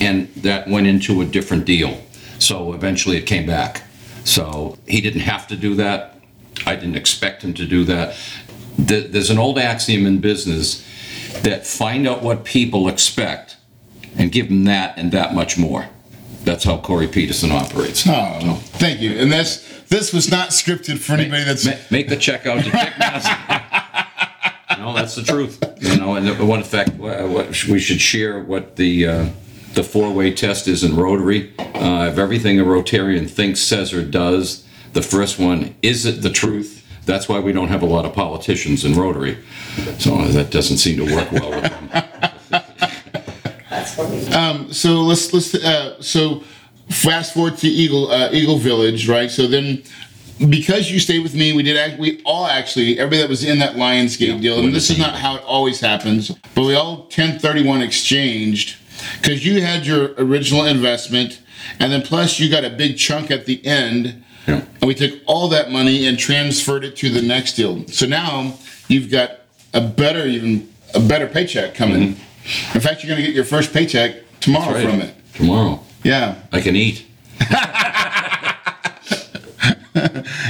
and 0.00 0.28
that 0.36 0.68
went 0.68 0.86
into 0.86 1.20
a 1.20 1.24
different 1.24 1.64
deal. 1.64 2.00
So 2.38 2.72
eventually 2.72 3.16
it 3.16 3.26
came 3.26 3.46
back. 3.46 3.82
So 4.24 4.78
he 4.86 5.00
didn't 5.00 5.22
have 5.22 5.48
to 5.48 5.56
do 5.56 5.74
that. 5.76 6.20
I 6.66 6.76
didn't 6.76 6.96
expect 6.96 7.42
him 7.42 7.54
to 7.54 7.66
do 7.66 7.84
that. 7.84 8.16
Th- 8.86 9.10
There's 9.10 9.30
an 9.30 9.38
old 9.38 9.58
axiom 9.58 10.06
in 10.06 10.20
business 10.20 10.86
that 11.42 11.66
find 11.66 12.06
out 12.06 12.22
what 12.22 12.44
people 12.44 12.88
expect 12.88 13.56
and 14.16 14.30
give 14.30 14.48
them 14.48 14.64
that 14.64 14.96
and 14.96 15.10
that 15.12 15.34
much 15.34 15.58
more. 15.58 15.88
That's 16.44 16.64
how 16.64 16.78
Corey 16.78 17.06
Peterson 17.08 17.52
operates. 17.52 18.04
Oh, 18.08 18.54
thank 18.74 19.00
you. 19.00 19.12
And 19.18 19.30
this 19.30 19.68
this 19.88 20.12
was 20.12 20.30
not 20.30 20.48
scripted 20.50 20.98
for 20.98 21.12
anybody 21.12 21.44
that's 21.44 21.64
Ma- 21.66 21.72
Make 21.90 22.08
the 22.08 22.16
check 22.16 22.46
out 22.46 22.58
to 22.64 22.70
Dick 22.70 22.72
Massey. 22.98 23.30
No, 24.78 24.92
that's 24.94 25.14
the 25.14 25.22
truth. 25.22 25.62
You 25.80 25.96
know, 25.98 26.14
and 26.16 26.26
the- 26.26 26.44
one 26.44 26.62
fact, 26.64 26.94
what 26.94 27.48
we 27.66 27.78
should 27.78 28.00
share 28.00 28.40
what 28.40 28.76
the 28.76 29.06
uh, 29.06 29.28
the 29.74 29.82
four-way 29.84 30.32
test 30.34 30.66
is 30.68 30.82
in 30.84 30.96
Rotary. 30.96 31.52
Uh, 31.58 32.08
if 32.12 32.18
everything 32.18 32.58
a 32.60 32.64
Rotarian 32.64 33.28
thinks, 33.30 33.60
says, 33.60 33.92
or 33.94 34.02
does, 34.04 34.66
the 34.92 35.02
first 35.02 35.38
one 35.38 35.74
is 35.82 36.04
it 36.06 36.22
the 36.22 36.30
truth? 36.30 36.80
That's 37.06 37.28
why 37.28 37.38
we 37.40 37.52
don't 37.52 37.68
have 37.68 37.82
a 37.82 37.86
lot 37.86 38.04
of 38.04 38.12
politicians 38.12 38.84
in 38.84 38.94
Rotary. 38.94 39.38
So 39.98 40.16
that 40.28 40.50
doesn't 40.50 40.76
seem 40.78 40.98
to 41.06 41.14
work 41.16 41.32
well 41.32 41.50
with 41.50 41.62
them. 41.62 42.04
We. 44.10 44.72
so 44.72 45.02
let's 45.02 45.32
let's 45.32 45.54
uh, 45.54 46.00
so 46.02 46.42
fast 46.88 47.34
forward 47.34 47.56
to 47.58 47.68
Eagle 47.68 48.10
uh, 48.10 48.30
Eagle 48.32 48.58
Village, 48.58 49.08
right? 49.08 49.30
So 49.30 49.46
then 49.46 49.82
because 50.48 50.90
you 50.90 50.98
stayed 50.98 51.20
with 51.22 51.34
me, 51.34 51.52
we 51.52 51.62
did 51.62 51.76
act, 51.76 51.98
we 52.00 52.20
all 52.24 52.46
actually 52.46 52.98
everybody 52.98 53.22
that 53.22 53.28
was 53.28 53.44
in 53.44 53.58
that 53.60 53.76
Lionsgate 53.76 54.40
deal, 54.40 54.58
and 54.58 54.74
this 54.74 54.90
is 54.90 54.98
not 54.98 55.14
how 55.14 55.36
it 55.36 55.42
always 55.44 55.80
happens, 55.80 56.30
but 56.54 56.62
we 56.64 56.74
all 56.74 57.02
1031 57.02 57.82
exchanged 57.82 58.76
because 59.20 59.44
you 59.44 59.60
had 59.62 59.86
your 59.86 60.14
original 60.18 60.64
investment, 60.64 61.40
and 61.78 61.92
then 61.92 62.02
plus 62.02 62.40
you 62.40 62.50
got 62.50 62.64
a 62.64 62.70
big 62.70 62.96
chunk 62.96 63.30
at 63.30 63.46
the 63.46 63.64
end, 63.64 64.22
Yeah. 64.48 64.64
and 64.80 64.88
we 64.88 64.94
took 64.94 65.20
all 65.26 65.48
that 65.48 65.70
money 65.70 66.06
and 66.06 66.18
transferred 66.18 66.84
it 66.84 66.96
to 66.96 67.10
the 67.10 67.22
next 67.22 67.54
deal. 67.54 67.86
So 67.88 68.06
now 68.06 68.54
you've 68.88 69.10
got 69.10 69.40
a 69.74 69.80
better, 69.80 70.26
even 70.26 70.68
a 70.94 71.00
better 71.00 71.26
paycheck 71.26 71.74
coming. 71.74 72.16
In 72.74 72.80
fact, 72.80 73.02
you're 73.02 73.08
going 73.10 73.20
to 73.20 73.26
get 73.26 73.34
your 73.34 73.44
first 73.44 73.72
paycheck 73.72 74.16
tomorrow 74.40 74.74
Right. 74.74 74.84
from 74.88 75.00
it. 75.00 75.14
Tomorrow. 75.34 75.80
Yeah. 76.02 76.36
I 76.52 76.60
can 76.60 76.76
eat. 76.76 77.06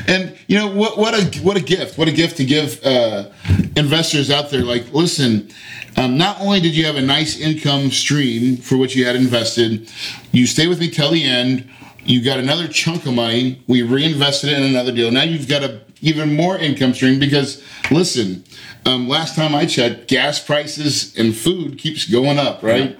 And 0.06 0.36
you 0.46 0.56
know 0.56 0.68
what? 0.68 0.96
What 0.98 1.14
a 1.14 1.40
what 1.40 1.56
a 1.56 1.60
gift! 1.60 1.98
What 1.98 2.06
a 2.08 2.12
gift 2.12 2.36
to 2.36 2.44
give 2.44 2.80
uh, 2.84 3.28
investors 3.76 4.30
out 4.30 4.50
there. 4.50 4.62
Like, 4.62 4.92
listen, 4.92 5.50
um, 5.96 6.16
not 6.16 6.40
only 6.40 6.60
did 6.60 6.76
you 6.76 6.84
have 6.86 6.94
a 6.96 7.00
nice 7.02 7.38
income 7.40 7.90
stream 7.90 8.56
for 8.56 8.76
which 8.76 8.94
you 8.94 9.04
had 9.04 9.16
invested, 9.16 9.90
you 10.30 10.46
stay 10.46 10.68
with 10.68 10.78
me 10.80 10.88
till 10.90 11.10
the 11.10 11.24
end. 11.24 11.68
You 12.04 12.22
got 12.22 12.38
another 12.38 12.68
chunk 12.68 13.04
of 13.06 13.14
money. 13.14 13.62
We 13.66 13.82
reinvested 13.82 14.50
it 14.50 14.58
in 14.58 14.64
another 14.64 14.92
deal. 14.92 15.10
Now 15.10 15.22
you've 15.24 15.48
got 15.48 15.62
a 15.64 15.80
even 16.02 16.36
more 16.36 16.58
income 16.58 16.92
stream 16.92 17.18
because 17.18 17.62
listen, 17.90 18.44
um, 18.84 19.08
last 19.08 19.34
time 19.36 19.54
I 19.54 19.64
checked, 19.64 20.08
gas 20.08 20.44
prices 20.44 21.16
and 21.16 21.34
food 21.34 21.78
keeps 21.78 22.10
going 22.10 22.38
up, 22.38 22.62
right? 22.62 22.98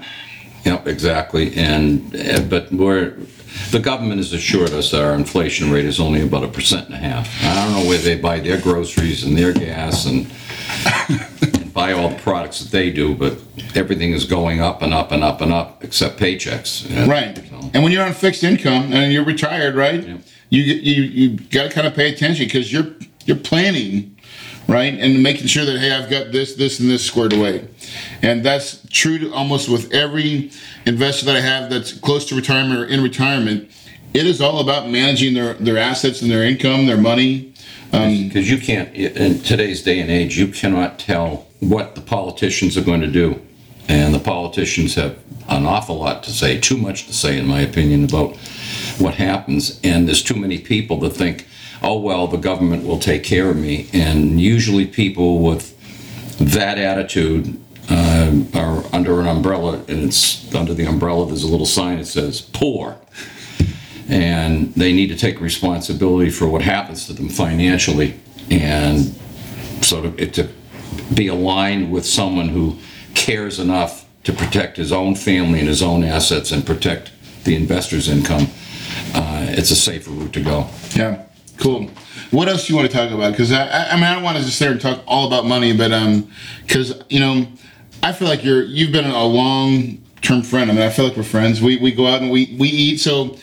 Yep, 0.65 0.87
exactly. 0.87 1.55
And 1.57 2.15
uh, 2.15 2.41
but 2.43 2.73
we're 2.73 3.17
the 3.71 3.81
government 3.81 4.19
has 4.19 4.33
assured 4.33 4.71
us 4.71 4.93
that 4.93 5.05
our 5.05 5.15
inflation 5.15 5.71
rate 5.71 5.85
is 5.85 6.01
only 6.01 6.23
about 6.23 6.45
a 6.45 6.49
percent 6.49 6.87
and 6.87 6.95
a 6.95 6.99
half. 6.99 7.29
I 7.45 7.55
don't 7.55 7.83
know 7.83 7.89
where 7.89 7.99
they 7.99 8.17
buy 8.17 8.41
their 8.41 8.59
groceries 8.59 9.25
and 9.25 9.37
their 9.37 9.53
gas 9.53 10.07
and, 10.07 10.31
and 11.09 11.75
buy 11.75 11.93
all 11.93 12.09
the 12.11 12.19
products 12.19 12.61
that 12.61 12.71
they 12.71 12.91
do, 12.91 13.15
but 13.15 13.39
everything 13.75 14.13
is 14.13 14.25
going 14.25 14.61
up 14.61 14.81
and 14.81 14.95
up 14.95 15.13
and 15.13 15.23
up 15.23 15.41
and 15.41 15.53
up 15.53 15.85
except 15.85 16.19
paychecks. 16.19 17.07
Right. 17.07 17.37
So, 17.37 17.71
And 17.75 17.83
when 17.83 17.93
you're 17.93 18.05
on 18.05 18.15
fixed 18.15 18.43
income 18.43 18.93
and 18.93 19.13
you're 19.13 19.25
retired, 19.25 19.75
right? 19.75 20.23
You 20.53 20.63
you 20.63 21.03
you 21.03 21.29
got 21.49 21.63
to 21.65 21.71
kind 21.71 21.87
of 21.87 21.95
pay 21.95 22.13
attention 22.13 22.45
because 22.45 22.71
you're 22.71 22.91
you're 23.25 23.39
planning, 23.39 24.19
right, 24.69 24.93
and 24.93 25.23
making 25.23 25.47
sure 25.47 25.65
that 25.65 25.79
hey, 25.79 25.93
I've 25.93 26.11
got 26.11 26.31
this, 26.31 26.57
this, 26.57 26.79
and 26.79 26.91
this 26.91 27.03
squared 27.03 27.33
away, 27.33 27.67
and 28.21 28.45
that's 28.45 28.87
true 28.91 29.19
to 29.19 29.33
almost 29.33 29.71
with 29.71 29.91
every 29.95 30.51
investor 30.85 31.25
that 31.25 31.37
I 31.37 31.41
have 31.41 31.71
that's 31.71 31.93
close 31.93 32.29
to 32.29 32.37
retirement 32.37 32.79
or 32.81 32.85
in 32.85 33.03
retirement. 33.03 33.71
It 34.13 34.27
is 34.27 34.43
all 34.43 34.61
about 34.61 34.91
managing 34.91 35.33
their 35.33 35.55
their 35.55 35.79
assets 35.79 36.21
and 36.21 36.31
their 36.31 36.45
income, 36.45 36.85
their 36.85 36.99
money. 36.99 37.55
Um, 37.95 38.29
Because 38.29 38.51
you 38.51 38.59
can't, 38.59 38.95
in 38.95 39.41
today's 39.41 39.83
day 39.83 40.01
and 40.01 40.11
age, 40.11 40.39
you 40.39 40.49
cannot 40.49 40.99
tell 40.99 41.47
what 41.61 41.95
the 41.95 42.03
politicians 42.03 42.77
are 42.77 42.85
going 42.85 43.01
to 43.01 43.11
do. 43.23 43.41
And 43.89 44.15
the 44.15 44.19
politicians 44.19 44.95
have 44.97 45.17
an 45.49 45.67
awful 45.67 45.99
lot 45.99 46.23
to 46.25 46.31
say, 46.31 46.59
too 46.59 46.77
much 46.77 47.07
to 47.07 47.13
say, 47.13 47.39
in 47.39 47.47
my 47.47 47.61
opinion, 47.61 48.05
about 48.05 48.37
what 48.99 49.15
happens. 49.15 49.81
And 49.83 50.07
there's 50.07 50.23
too 50.23 50.37
many 50.37 50.59
people 50.59 50.99
that 51.01 51.11
think, 51.11 51.47
oh, 51.83 51.99
well, 51.99 52.27
the 52.27 52.39
government 52.39 52.87
will 52.87 52.99
take 52.99 53.25
care 53.25 53.51
of 53.51 53.57
me. 53.57 53.89
And 53.93 54.41
usually 54.41 54.87
people 54.87 55.41
with 55.41 55.79
that 56.39 56.79
attitude 56.79 57.59
uh, 57.91 58.33
are 58.55 58.85
under 58.93 59.21
an 59.21 59.27
umbrella, 59.27 59.83
and 59.89 60.05
it's 60.05 60.55
under 60.55 60.75
the 60.75 60.85
umbrella, 60.85 61.27
there's 61.27 61.43
a 61.43 61.49
little 61.49 61.67
sign 61.67 61.99
that 61.99 62.07
says 62.07 62.41
poor 62.41 62.99
and 64.09 64.75
they 64.75 64.93
need 64.93 65.09
to 65.09 65.17
take 65.17 65.41
responsibility 65.41 66.31
for 66.31 66.47
what 66.47 66.61
happens 66.61 67.07
to 67.07 67.13
them 67.13 67.29
financially 67.29 68.19
and 68.51 69.15
sort 69.81 70.05
of 70.05 70.17
to 70.33 70.49
be 71.15 71.29
aligned 71.29 71.91
with 71.91 72.05
someone 72.05 72.49
who 72.49 72.77
cares 73.15 73.59
enough 73.59 74.07
to 74.25 74.33
protect 74.33 74.77
his 74.77 74.93
own 74.93 75.15
family 75.15 75.59
and 75.59 75.69
his 75.69 75.83
own 75.83 76.05
assets 76.05 76.53
and 76.53 76.67
protect 76.67 77.11
the 77.45 77.57
investor's 77.57 78.09
income. 78.09 78.47
It's 79.53 79.71
a 79.71 79.77
safer 79.77 80.11
route 80.11 80.33
to 80.33 80.43
go. 80.43 80.69
Yeah, 80.95 81.25
cool. 81.59 81.89
What 82.31 82.49
else 82.49 82.67
do 82.67 82.73
you 82.73 82.79
want 82.79 82.91
to 82.91 82.97
talk 82.97 83.11
about? 83.11 83.33
Because 83.33 83.53
I, 83.53 83.67
I, 83.67 83.91
I 83.91 83.95
mean, 83.97 84.05
I 84.05 84.15
don't 84.15 84.23
want 84.23 84.39
to 84.39 84.45
just 84.45 84.59
sit 84.59 84.65
there 84.65 84.73
and 84.73 84.81
talk 84.81 85.03
all 85.07 85.27
about 85.27 85.45
money, 85.45 85.77
but 85.77 85.93
um, 85.93 86.31
because 86.67 87.03
you 87.09 87.21
know, 87.21 87.47
I 88.03 88.13
feel 88.13 88.29
like 88.29 88.45
you're 88.45 88.63
you've 88.63 88.93
been 88.93 89.05
a 89.05 89.25
long 89.25 90.03
term 90.23 90.43
friend. 90.43 90.71
I 90.71 90.75
mean, 90.75 90.83
I 90.83 90.91
feel 90.91 91.07
like 91.07 91.17
we're 91.17 91.23
friends. 91.23 91.61
We 91.61 91.77
we 91.77 91.93
go 91.93 92.07
out 92.07 92.23
and 92.23 92.31
we 92.31 92.57
we 92.59 92.69
eat. 92.69 92.99
So 92.99 93.37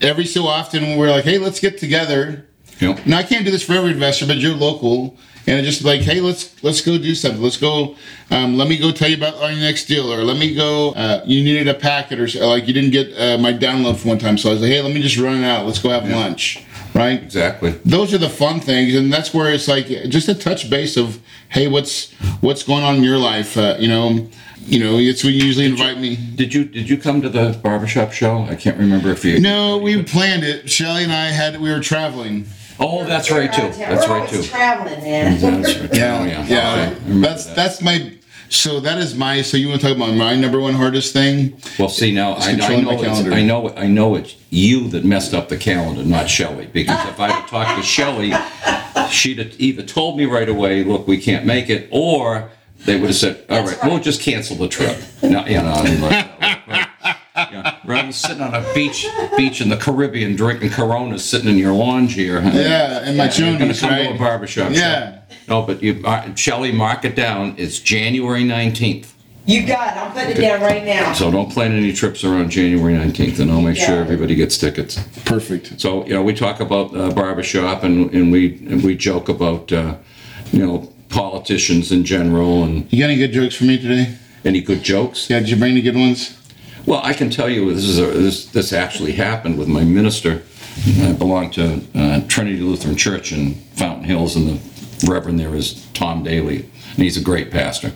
every 0.00 0.24
so 0.24 0.46
often 0.46 0.96
we're 0.96 1.10
like, 1.10 1.24
hey, 1.24 1.38
let's 1.38 1.60
get 1.60 1.78
together. 1.78 2.46
Know? 2.80 2.96
Now 3.04 3.18
I 3.18 3.22
can't 3.24 3.44
do 3.44 3.50
this 3.50 3.64
for 3.64 3.72
every 3.72 3.90
investor, 3.90 4.26
but 4.26 4.36
you're 4.36 4.54
local, 4.54 5.16
and 5.48 5.64
just 5.64 5.82
like, 5.84 6.00
hey, 6.02 6.20
let's 6.20 6.62
let's 6.62 6.80
go 6.80 6.98
do 6.98 7.14
something. 7.14 7.42
Let's 7.42 7.56
go. 7.56 7.96
Um, 8.30 8.56
let 8.56 8.68
me 8.68 8.76
go 8.78 8.92
tell 8.92 9.08
you 9.08 9.16
about 9.16 9.34
our 9.42 9.50
next 9.52 9.86
deal, 9.86 10.12
or 10.12 10.22
let 10.22 10.36
me 10.36 10.54
go. 10.54 10.90
Uh, 10.92 11.22
you 11.26 11.42
needed 11.42 11.68
a 11.68 11.74
packet, 11.74 12.18
or 12.20 12.46
like 12.46 12.66
you 12.68 12.74
didn't 12.74 12.90
get 12.90 13.08
uh, 13.18 13.38
my 13.38 13.52
download 13.52 13.96
for 13.96 14.08
one 14.08 14.18
time, 14.18 14.36
so 14.38 14.50
I 14.50 14.52
was 14.52 14.62
like, 14.62 14.70
hey, 14.70 14.80
let 14.82 14.92
me 14.94 15.00
just 15.02 15.16
run 15.16 15.38
it 15.42 15.44
out. 15.46 15.66
Let's 15.66 15.78
go 15.80 15.88
have 15.90 16.08
lunch, 16.08 16.64
right? 16.94 17.22
Exactly. 17.22 17.70
those 17.84 18.12
are 18.12 18.18
the 18.18 18.28
fun 18.28 18.60
things 18.60 18.94
and 18.94 19.12
that's 19.12 19.32
where 19.32 19.52
it's 19.52 19.68
like 19.68 19.86
just 20.08 20.28
a 20.28 20.34
touch 20.34 20.68
base 20.70 20.96
of 20.96 21.20
hey 21.50 21.68
what's 21.68 22.12
what's 22.40 22.62
going 22.62 22.82
on 22.84 22.96
in 22.96 23.02
your 23.02 23.18
life 23.18 23.56
uh, 23.56 23.76
you 23.78 23.88
know 23.88 24.28
you 24.60 24.78
know 24.80 24.98
it's 24.98 25.22
when 25.24 25.32
you 25.32 25.42
usually 25.44 25.64
invite 25.66 25.98
me 25.98 26.16
Did 26.34 26.52
you 26.52 26.64
did 26.64 26.88
you 26.90 26.98
come 26.98 27.22
to 27.22 27.28
the 27.28 27.58
barbershop 27.62 28.12
show? 28.12 28.42
I 28.44 28.54
can't 28.54 28.76
remember 28.78 29.10
if 29.10 29.24
you. 29.24 29.38
no 29.40 29.78
we 29.78 30.02
planned 30.02 30.44
it 30.44 30.68
shelly 30.68 31.04
and 31.04 31.12
i 31.12 31.26
had 31.26 31.60
we 31.60 31.70
were 31.70 31.80
traveling 31.80 32.44
Oh, 32.80 33.04
that's 33.04 33.30
right 33.30 33.52
too. 33.52 33.62
That's 33.62 34.06
We're 34.06 34.14
right 34.20 34.28
always 34.28 34.30
too. 34.30 34.50
traveling, 34.50 35.02
man. 35.02 35.36
Mm-hmm, 35.38 35.62
that's 35.62 35.78
right. 35.78 35.90
Oh, 35.92 35.96
yeah 36.24 36.40
Okay, 36.42 36.54
yeah 36.54 36.70
I 36.70 37.04
remember 37.08 37.28
that's 37.28 37.46
that. 37.46 37.56
that's 37.56 37.82
my 37.82 38.12
so 38.50 38.80
that 38.80 38.98
is 38.98 39.14
my 39.14 39.42
so 39.42 39.56
you 39.56 39.68
want 39.68 39.80
to 39.80 39.86
talk 39.88 39.96
about 39.96 40.14
my 40.14 40.34
number 40.34 40.58
one 40.60 40.74
hardest 40.74 41.12
thing 41.12 41.60
Well, 41.78 41.88
see 41.90 42.12
now, 42.14 42.32
I, 42.32 42.36
I 42.38 42.50
controlling 42.52 42.84
my 42.86 42.92
know, 42.94 42.98
it's, 42.98 43.02
calendar. 43.08 43.32
I 43.34 43.42
know, 43.42 43.74
I 43.76 43.86
know 43.88 44.14
it's 44.14 44.36
you 44.50 44.88
that 44.88 45.04
messed 45.04 45.34
up 45.34 45.48
the 45.50 45.58
calendar, 45.58 46.02
not 46.04 46.30
Shelley. 46.30 46.66
Because 46.66 47.06
if 47.08 47.20
I 47.20 47.30
had 47.30 47.46
talked 47.48 47.78
to 47.78 47.86
Shelley, 47.86 48.32
she'd 49.10 49.38
have 49.38 49.54
either 49.60 49.82
told 49.82 50.16
me 50.16 50.24
right 50.24 50.48
away, 50.48 50.82
"Look, 50.84 51.06
we 51.06 51.18
can't 51.18 51.44
make 51.44 51.68
it," 51.68 51.88
or 51.90 52.50
they 52.86 52.94
would 52.98 53.08
have 53.08 53.16
said, 53.16 53.44
"All 53.50 53.64
right, 53.66 53.76
we'll 53.84 53.98
just 53.98 54.22
cancel 54.22 54.56
the 54.56 54.68
trip." 54.68 54.96
No, 55.22 55.44
you 55.44 55.56
know, 55.58 55.82
and 55.84 56.00
like, 56.00 56.40
right, 56.40 56.62
yeah, 56.68 56.87
rather 57.88 58.02
than 58.02 58.12
sitting 58.12 58.42
on 58.42 58.54
a 58.54 58.74
beach, 58.74 59.06
beach 59.36 59.60
in 59.60 59.68
the 59.68 59.76
Caribbean 59.76 60.36
drinking 60.36 60.70
Coronas, 60.70 61.24
sitting 61.24 61.48
in 61.48 61.58
your 61.58 61.72
lounge 61.72 62.14
here. 62.14 62.40
huh? 62.40 62.50
yeah 62.54 63.08
in 63.08 63.16
my 63.16 63.24
You're 63.24 63.58
gonna 63.58 63.72
chonies 63.72 63.80
come 63.80 63.90
to 63.90 64.14
a 64.14 64.18
barbershop. 64.18 64.72
Yeah. 64.72 65.12
show. 65.28 65.34
No, 65.48 65.62
but 65.62 65.82
you, 65.82 66.02
uh, 66.04 66.34
Shelley, 66.34 66.72
mark 66.72 67.04
it 67.04 67.14
down. 67.16 67.54
It's 67.58 67.78
January 67.78 68.44
nineteenth. 68.44 69.14
You 69.46 69.66
got 69.66 69.96
it. 69.96 69.98
I'm 69.98 70.12
putting 70.12 70.36
it 70.36 70.40
down 70.40 70.60
right 70.60 70.84
now. 70.84 71.14
So 71.14 71.30
don't 71.30 71.50
plan 71.50 71.72
any 71.72 71.94
trips 71.94 72.22
around 72.22 72.50
January 72.50 72.92
19th, 72.92 73.40
and 73.40 73.50
I'll 73.50 73.62
make 73.62 73.78
sure 73.78 73.96
everybody 73.96 74.34
gets 74.34 74.58
tickets. 74.58 75.02
perfect 75.24 75.80
So, 75.80 76.04
you 76.04 76.12
know, 76.12 76.22
we 76.22 76.34
talk 76.34 76.60
about 76.60 76.94
uh, 76.94 77.12
barbershop 77.12 77.82
and, 77.82 78.12
and 78.12 78.30
we 78.30 78.58
and 78.68 78.84
we 78.84 78.94
joke 78.94 79.30
about, 79.30 79.72
uh, 79.72 79.96
you 80.52 80.66
know, 80.66 80.92
politicians 81.08 81.90
in 81.90 82.04
general 82.04 82.64
and 82.64 82.90
you 82.92 82.98
got 83.00 83.10
any 83.10 83.16
good 83.16 83.32
jokes 83.32 83.54
for 83.54 83.64
me 83.64 83.78
today 83.78 84.14
any 84.44 84.60
good 84.60 84.82
jokes. 84.82 85.30
yeah 85.30 85.38
did 85.38 85.48
you 85.48 85.56
bring 85.56 85.72
any 85.72 85.82
good 85.82 85.96
ones 85.96 86.38
Well, 86.88 87.02
I 87.04 87.12
can 87.12 87.28
tell 87.28 87.50
you 87.50 87.70
this 87.74 87.84
is 87.84 87.98
a, 87.98 88.06
this 88.06 88.46
this 88.46 88.72
actually 88.72 89.12
happened 89.12 89.58
with 89.58 89.68
my 89.68 89.84
minister. 89.84 90.42
I 91.02 91.12
belong 91.12 91.50
to 91.50 91.82
uh, 91.94 92.22
Trinity 92.28 92.60
Lutheran 92.60 92.96
Church 92.96 93.30
in 93.30 93.56
Fountain 93.74 94.04
Hills, 94.04 94.36
and 94.36 94.48
the 94.48 95.06
reverend 95.06 95.38
there 95.38 95.54
is 95.54 95.86
Tom 95.92 96.22
Daly, 96.22 96.60
and 96.94 97.02
he's 97.02 97.18
a 97.18 97.22
great 97.22 97.50
pastor, 97.50 97.92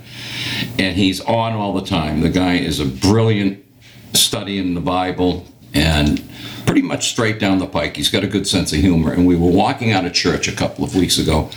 and 0.79 0.95
he's 0.95 1.23
on 1.23 1.55
all 1.55 1.73
the 1.73 1.87
time. 1.87 2.21
The 2.21 2.29
guy 2.29 2.57
is 2.57 2.81
a 2.81 2.85
brilliant 2.85 3.65
studying 4.13 4.75
the 4.75 4.81
Bible 4.83 5.47
and 5.73 6.23
pretty 6.67 6.83
much 6.83 7.09
straight 7.09 7.39
down 7.39 7.61
the 7.61 7.67
pike. 7.67 7.97
He's 7.97 8.11
got 8.11 8.25
a 8.25 8.29
good 8.29 8.47
sense 8.47 8.75
of 8.75 8.81
humor. 8.81 9.11
And 9.15 9.27
we 9.27 9.37
were 9.37 9.51
walking 9.51 9.93
out 9.93 10.05
of 10.05 10.13
church 10.13 10.49
a 10.49 10.53
couple 10.53 10.85
of 10.85 10.95
weeks 10.95 11.17
ago, 11.17 11.49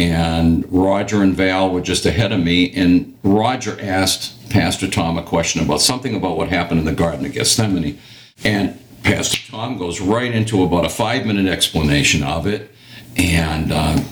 and 0.00 0.64
Roger 0.72 1.22
and 1.22 1.34
Val 1.34 1.68
were 1.68 1.82
just 1.82 2.06
ahead 2.06 2.32
of 2.32 2.42
me, 2.42 2.72
and 2.74 3.18
Roger 3.22 3.76
asked 3.82 4.33
Pastor 4.50 4.88
Tom 4.88 5.18
a 5.18 5.22
question 5.22 5.62
about 5.62 5.80
something 5.80 6.14
about 6.14 6.36
what 6.36 6.48
happened 6.48 6.80
in 6.80 6.86
the 6.86 6.92
Garden 6.92 7.24
of 7.26 7.32
Gethsemane. 7.32 7.98
And 8.44 8.78
Pastor 9.02 9.50
Tom 9.50 9.78
goes 9.78 10.00
right 10.00 10.32
into 10.32 10.62
about 10.62 10.84
a 10.84 10.88
five 10.88 11.26
minute 11.26 11.46
explanation 11.46 12.22
of 12.22 12.46
it. 12.46 12.70
And, 13.16 13.72
uh, 13.72 14.02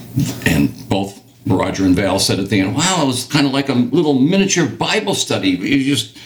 and 0.45 0.89
both 0.89 1.21
Roger 1.45 1.83
and 1.85 1.95
Val 1.95 2.19
said 2.19 2.39
at 2.39 2.49
the 2.49 2.59
end, 2.59 2.75
wow, 2.75 3.03
it 3.03 3.07
was 3.07 3.25
kind 3.25 3.45
of 3.45 3.53
like 3.53 3.69
a 3.69 3.73
little 3.73 4.13
miniature 4.13 4.67
Bible 4.67 5.13
study. 5.13 5.49
You 5.49 5.83
just, 5.83 6.17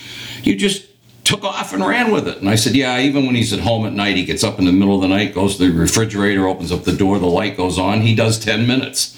you 0.43 0.55
just 0.55 0.85
took 1.23 1.43
off 1.43 1.73
and 1.73 1.85
ran 1.85 2.11
with 2.11 2.27
it. 2.27 2.37
And 2.37 2.49
I 2.49 2.55
said, 2.55 2.75
yeah, 2.75 2.99
even 2.99 3.25
when 3.25 3.35
he's 3.35 3.51
at 3.51 3.59
home 3.59 3.85
at 3.85 3.93
night, 3.93 4.15
he 4.15 4.25
gets 4.25 4.43
up 4.43 4.59
in 4.59 4.65
the 4.65 4.71
middle 4.71 4.95
of 4.95 5.01
the 5.01 5.07
night, 5.07 5.33
goes 5.33 5.57
to 5.57 5.67
the 5.67 5.77
refrigerator, 5.77 6.47
opens 6.47 6.71
up 6.71 6.83
the 6.83 6.95
door, 6.95 7.19
the 7.19 7.25
light 7.25 7.57
goes 7.57 7.77
on. 7.77 8.01
He 8.01 8.15
does 8.15 8.39
10 8.39 8.65
minutes. 8.67 9.15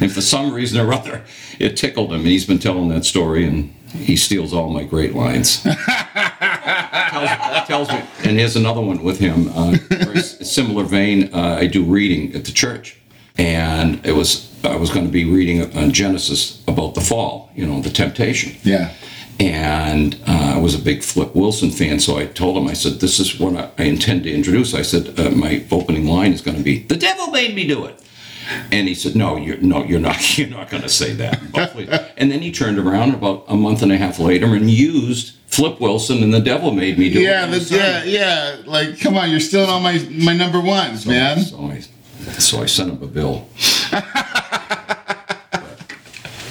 And 0.00 0.10
for 0.10 0.22
some 0.22 0.52
reason 0.52 0.80
or 0.80 0.92
other, 0.92 1.24
it 1.58 1.76
tickled 1.76 2.12
him. 2.12 2.20
And 2.20 2.28
he's 2.28 2.46
been 2.46 2.58
telling 2.58 2.88
that 2.88 3.04
story, 3.04 3.44
and 3.44 3.74
he 3.92 4.16
steals 4.16 4.52
all 4.52 4.70
my 4.70 4.84
great 4.84 5.14
lines. 5.14 5.62
tells, 5.62 7.66
tells 7.66 7.88
me, 7.90 8.02
and 8.24 8.38
here's 8.38 8.56
another 8.56 8.80
one 8.80 9.02
with 9.02 9.18
him. 9.18 9.48
Uh, 9.54 9.76
very 9.88 10.20
similar 10.20 10.84
vein. 10.84 11.32
Uh, 11.34 11.58
I 11.60 11.66
do 11.66 11.84
reading 11.84 12.34
at 12.34 12.44
the 12.44 12.52
church, 12.52 12.98
and 13.38 14.04
it 14.06 14.12
was 14.12 14.48
I 14.64 14.76
was 14.76 14.90
going 14.90 15.06
to 15.06 15.12
be 15.12 15.24
reading 15.24 15.62
uh, 15.62 15.88
Genesis 15.90 16.62
about 16.68 16.94
the 16.94 17.00
fall, 17.00 17.50
you 17.54 17.66
know, 17.66 17.80
the 17.80 17.90
temptation. 17.90 18.56
yeah 18.62 18.92
and 19.40 20.20
uh, 20.28 20.52
I 20.56 20.58
was 20.58 20.74
a 20.74 20.78
big 20.78 21.02
Flip 21.02 21.34
Wilson 21.34 21.70
fan, 21.70 21.98
so 21.98 22.18
I 22.18 22.26
told 22.26 22.58
him, 22.58 22.68
I 22.68 22.74
said, 22.74 23.00
"This 23.00 23.18
is 23.18 23.40
what 23.40 23.56
I, 23.56 23.70
I 23.82 23.84
intend 23.84 24.24
to 24.24 24.32
introduce." 24.32 24.74
I 24.74 24.82
said, 24.82 25.18
uh, 25.18 25.30
"My 25.30 25.64
opening 25.70 26.06
line 26.06 26.34
is 26.34 26.42
going 26.42 26.58
to 26.58 26.62
be 26.62 26.80
the 26.80 26.96
devil 26.96 27.28
made 27.28 27.54
me 27.54 27.66
do 27.66 27.86
it," 27.86 27.98
and 28.72 28.88
he 28.88 28.94
said, 28.94 29.14
"No, 29.16 29.36
you're 29.36 29.58
no, 29.58 29.84
you're 29.84 30.00
not. 30.00 30.20
You're 30.38 30.48
not 30.48 30.70
going 30.70 30.82
to 30.82 30.88
say 30.88 31.12
that." 31.14 31.40
and 32.16 32.30
then 32.30 32.40
he 32.40 32.50
turned 32.52 32.78
around 32.78 33.14
about 33.14 33.44
a 33.48 33.56
month 33.56 33.82
and 33.82 33.90
a 33.92 33.96
half 33.96 34.18
later 34.18 34.46
and 34.54 34.70
used 34.70 35.34
Flip 35.48 35.80
Wilson 35.80 36.22
and 36.22 36.32
the 36.32 36.40
devil 36.40 36.70
made 36.72 36.98
me 36.98 37.10
do 37.12 37.20
Yeah, 37.20 37.46
it. 37.46 37.50
that's, 37.50 37.70
yeah, 37.70 38.04
yeah. 38.04 38.56
Like, 38.66 39.00
come 39.00 39.16
on, 39.16 39.30
you're 39.30 39.40
stealing 39.40 39.68
all 39.68 39.80
my 39.80 39.98
my 40.10 40.32
number 40.34 40.60
ones, 40.60 41.06
man. 41.06 41.40
So 41.40 41.64
I, 41.64 41.80
so 42.38 42.62
I 42.62 42.66
sent 42.66 42.90
him 42.90 43.02
a 43.02 43.06
bill. 43.06 43.48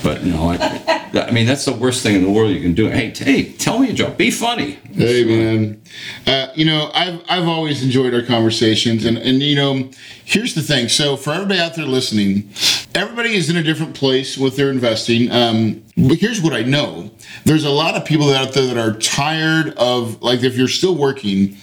but 0.04 0.24
no, 0.26 0.50
I, 0.52 0.99
I 1.14 1.32
mean 1.32 1.46
that's 1.46 1.66
the 1.66 1.74
worst 1.74 2.04
thing 2.04 2.16
in 2.16 2.24
the 2.24 2.30
world 2.30 2.52
you 2.52 2.62
can 2.62 2.74
do. 2.74 2.88
Hey, 2.88 3.12
hey, 3.16 3.52
tell 3.54 3.80
me 3.80 3.90
a 3.90 3.94
joke. 3.94 4.18
Be 4.18 4.32
funny. 4.32 4.80
Hey 4.92 5.24
man, 5.24 5.82
uh, 6.28 6.48
you 6.56 6.66
know 6.66 6.92
I've 6.94 7.24
I've 7.30 7.48
always 7.48 7.84
enjoyed 7.84 8.14
our 8.14 8.22
conversations, 8.22 9.06
and 9.06 9.18
and 9.18 9.42
you 9.42 9.56
know 9.56 9.90
here's 10.26 10.56
the 10.56 10.62
thing. 10.62 10.90
So 10.90 11.18
for 11.18 11.32
everybody 11.32 11.60
out 11.60 11.76
there 11.76 11.86
listening, 11.86 12.50
everybody 12.94 13.36
is 13.36 13.50
in 13.50 13.58
a 13.58 13.64
different 13.64 13.96
place 13.96 14.38
with 14.38 14.56
their 14.56 14.70
investing. 14.70 15.32
Um, 15.32 15.84
but 15.98 16.18
here's 16.18 16.42
what 16.42 16.54
I 16.54 16.64
know: 16.64 17.12
there's 17.46 17.66
a 17.66 17.72
lot 17.72 17.96
of 17.96 18.06
people 18.06 18.32
out 18.34 18.54
there 18.54 18.68
that 18.68 18.78
are 18.78 18.98
tired 19.00 19.74
of 19.78 20.22
like 20.22 20.44
if 20.44 20.58
you're 20.58 20.68
still 20.68 20.96
working, 20.96 21.58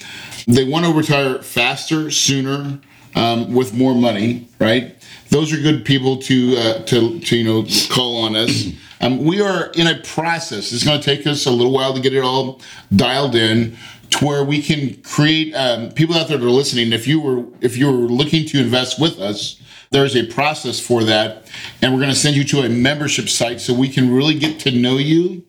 they 0.47 0.65
want 0.65 0.87
to 0.87 0.93
retire 0.93 1.43
faster, 1.43 2.11
sooner, 2.11 2.81
um, 3.15 3.55
with 3.55 3.75
more 3.75 3.95
money, 3.95 4.49
right? 4.61 4.96
Those 5.31 5.53
are 5.53 5.61
good 5.61 5.85
people 5.85 6.19
to 6.23 6.57
uh, 6.57 6.83
to 6.85 7.21
to 7.21 7.37
you 7.37 7.45
know 7.45 7.67
call 7.91 8.25
on 8.25 8.37
us. 8.37 8.67
Um, 8.99 9.27
we 9.27 9.43
are 9.43 9.71
in 9.73 9.87
a 9.87 9.99
process. 10.03 10.73
It's 10.73 10.83
going 10.83 10.99
to 10.99 11.05
take 11.05 11.27
us 11.27 11.45
a 11.45 11.51
little 11.51 11.71
while 11.71 11.93
to 11.93 12.01
get 12.01 12.15
it 12.15 12.25
all 12.25 12.63
dialed 12.95 13.35
in 13.35 13.77
to 14.11 14.25
where 14.25 14.43
we 14.43 14.63
can 14.63 14.95
create 15.03 15.53
um, 15.55 15.91
people 15.91 16.17
out 16.17 16.29
there 16.29 16.39
that 16.39 16.47
are 16.47 16.51
listening. 16.51 16.93
If 16.93 17.07
you 17.07 17.21
were 17.21 17.45
if 17.61 17.77
you 17.77 17.87
were 17.87 18.09
looking 18.09 18.47
to 18.47 18.59
invest 18.59 18.99
with 18.99 19.19
us, 19.19 19.61
there's 19.91 20.17
a 20.17 20.27
process 20.27 20.81
for 20.81 21.05
that, 21.05 21.51
and 21.83 21.93
we're 21.93 22.01
going 22.01 22.13
to 22.13 22.19
send 22.19 22.37
you 22.37 22.45
to 22.45 22.61
a 22.61 22.69
membership 22.69 23.29
site 23.29 23.61
so 23.61 23.75
we 23.75 23.89
can 23.89 24.13
really 24.13 24.39
get 24.39 24.59
to 24.61 24.71
know 24.71 24.97
you 24.97 25.46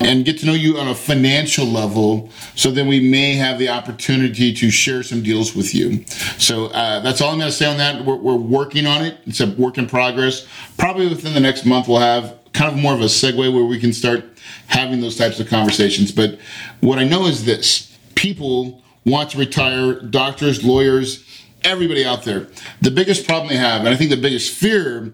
and 0.00 0.24
get 0.24 0.38
to 0.38 0.46
know 0.46 0.52
you 0.52 0.78
on 0.78 0.88
a 0.88 0.94
financial 0.94 1.66
level 1.66 2.30
so 2.54 2.70
then 2.70 2.86
we 2.86 3.00
may 3.00 3.34
have 3.34 3.58
the 3.58 3.68
opportunity 3.68 4.52
to 4.52 4.70
share 4.70 5.02
some 5.02 5.22
deals 5.22 5.54
with 5.54 5.74
you. 5.74 6.04
So 6.38 6.66
uh, 6.66 7.00
that's 7.00 7.20
all 7.20 7.30
i'm 7.30 7.38
going 7.38 7.50
to 7.50 7.56
say 7.56 7.66
on 7.66 7.78
that. 7.78 8.04
We're, 8.04 8.16
we're 8.16 8.34
working 8.34 8.86
on 8.86 9.04
it. 9.04 9.18
It's 9.26 9.40
a 9.40 9.50
work 9.52 9.78
in 9.78 9.86
progress. 9.86 10.46
Probably 10.76 11.08
within 11.08 11.34
the 11.34 11.40
next 11.40 11.64
month 11.64 11.88
we'll 11.88 12.00
have 12.00 12.38
kind 12.52 12.72
of 12.72 12.78
more 12.80 12.94
of 12.94 13.00
a 13.00 13.04
segue 13.04 13.52
where 13.52 13.64
we 13.64 13.78
can 13.78 13.92
start 13.92 14.24
having 14.66 15.00
those 15.00 15.16
types 15.16 15.40
of 15.40 15.48
conversations. 15.48 16.12
But 16.12 16.38
what 16.80 16.98
i 16.98 17.04
know 17.04 17.26
is 17.26 17.44
this. 17.44 17.96
People 18.14 18.82
want 19.04 19.30
to 19.30 19.38
retire 19.38 20.00
doctors 20.00 20.64
lawyers 20.64 21.24
everybody 21.62 22.04
out 22.04 22.24
there. 22.24 22.48
The 22.82 22.90
biggest 22.90 23.26
problem 23.26 23.48
they 23.48 23.56
have 23.56 23.80
and 23.80 23.88
i 23.88 23.96
think 23.96 24.10
the 24.10 24.16
biggest 24.16 24.52
fear 24.52 25.12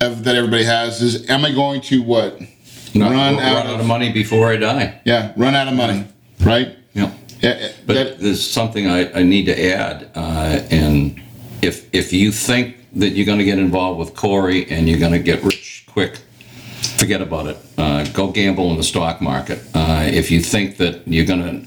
of, 0.00 0.24
that 0.24 0.36
everybody 0.36 0.64
has 0.64 1.02
is 1.02 1.28
am 1.28 1.44
i 1.44 1.52
going 1.52 1.80
to 1.82 2.02
what 2.02 2.40
Not 2.94 3.10
Run 3.12 3.36
run, 3.36 3.44
out 3.44 3.66
of- 3.66 3.80
of 3.80 3.86
money 3.86 4.10
before 4.12 4.50
I 4.52 4.56
die. 4.56 4.94
yeah, 5.04 5.32
run 5.36 5.54
out 5.54 5.68
of 5.68 5.74
money, 5.74 6.04
right? 6.40 6.68
Yeah. 6.94 7.10
Yeah, 7.42 7.68
But 7.86 7.94
that- 7.94 8.18
there's 8.20 8.44
something 8.44 8.88
I, 8.88 9.12
I 9.20 9.22
need 9.22 9.46
to 9.46 9.72
add, 9.74 10.08
uh, 10.14 10.60
and 10.70 11.20
if 11.62 11.86
if 11.92 12.12
you 12.12 12.32
think 12.32 12.74
that 12.96 13.10
you're 13.10 13.26
going 13.26 13.38
to 13.38 13.44
get 13.44 13.58
involved 13.58 13.98
with 14.00 14.14
Corey 14.14 14.66
and 14.70 14.88
you're 14.88 14.98
going 14.98 15.12
to 15.12 15.18
get 15.18 15.44
rich 15.44 15.84
quick, 15.86 16.18
forget 16.96 17.20
about 17.20 17.46
it. 17.46 17.56
Uh, 17.76 18.04
go 18.12 18.28
gamble 18.28 18.70
in 18.70 18.76
the 18.76 18.82
stock 18.82 19.20
market. 19.20 19.58
Uh, 19.74 20.08
if 20.10 20.30
you 20.30 20.40
think 20.40 20.78
that 20.78 21.06
you're 21.06 21.26
going 21.26 21.42
to, 21.42 21.66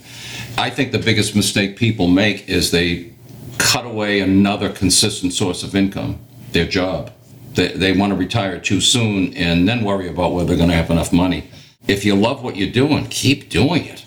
I 0.58 0.70
think 0.70 0.92
the 0.92 1.00
biggest 1.00 1.36
mistake 1.36 1.78
people 1.78 2.08
make 2.08 2.50
is 2.50 2.72
they 2.72 3.12
cut 3.58 3.86
away 3.86 4.20
another 4.20 4.70
consistent 4.70 5.32
source 5.34 5.64
of 5.64 5.76
income, 5.76 6.18
their 6.52 6.66
job. 6.66 7.12
They, 7.54 7.70
they 7.70 7.92
want 7.92 8.12
to 8.12 8.18
retire 8.18 8.60
too 8.60 8.82
soon 8.82 9.34
and 9.34 9.68
then 9.68 9.84
worry 9.84 10.08
about 10.08 10.34
whether 10.34 10.48
they're 10.48 10.58
going 10.58 10.70
to 10.70 10.76
have 10.76 10.90
enough 10.90 11.12
money. 11.12 11.50
If 11.88 12.06
you 12.06 12.16
love 12.16 12.44
what 12.44 12.56
you're 12.56 12.72
doing, 12.72 13.08
keep 13.08 13.50
doing 13.50 13.86
it. 13.86 14.06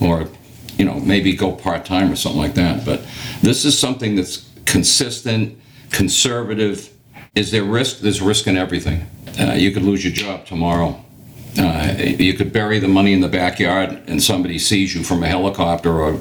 Or 0.00 0.28
you 0.78 0.84
know 0.86 0.98
maybe 0.98 1.34
go 1.34 1.52
part-time 1.52 2.10
or 2.10 2.16
something 2.16 2.40
like 2.40 2.54
that 2.54 2.86
but 2.86 3.04
this 3.42 3.66
is 3.66 3.78
something 3.78 4.16
that's 4.16 4.48
consistent 4.64 5.60
conservative. 5.90 6.92
Is 7.34 7.50
there 7.50 7.64
risk? 7.64 7.98
There's 8.00 8.22
risk 8.22 8.46
in 8.46 8.56
everything. 8.56 9.06
Uh, 9.38 9.52
you 9.52 9.70
could 9.72 9.82
lose 9.82 10.04
your 10.04 10.12
job 10.12 10.46
tomorrow. 10.46 11.04
Uh, 11.58 11.94
you 11.98 12.32
could 12.34 12.52
bury 12.52 12.78
the 12.78 12.88
money 12.88 13.12
in 13.12 13.20
the 13.20 13.28
backyard 13.28 14.00
and 14.06 14.22
somebody 14.22 14.58
sees 14.58 14.94
you 14.94 15.02
from 15.02 15.22
a 15.22 15.26
helicopter 15.26 16.00
or 16.00 16.12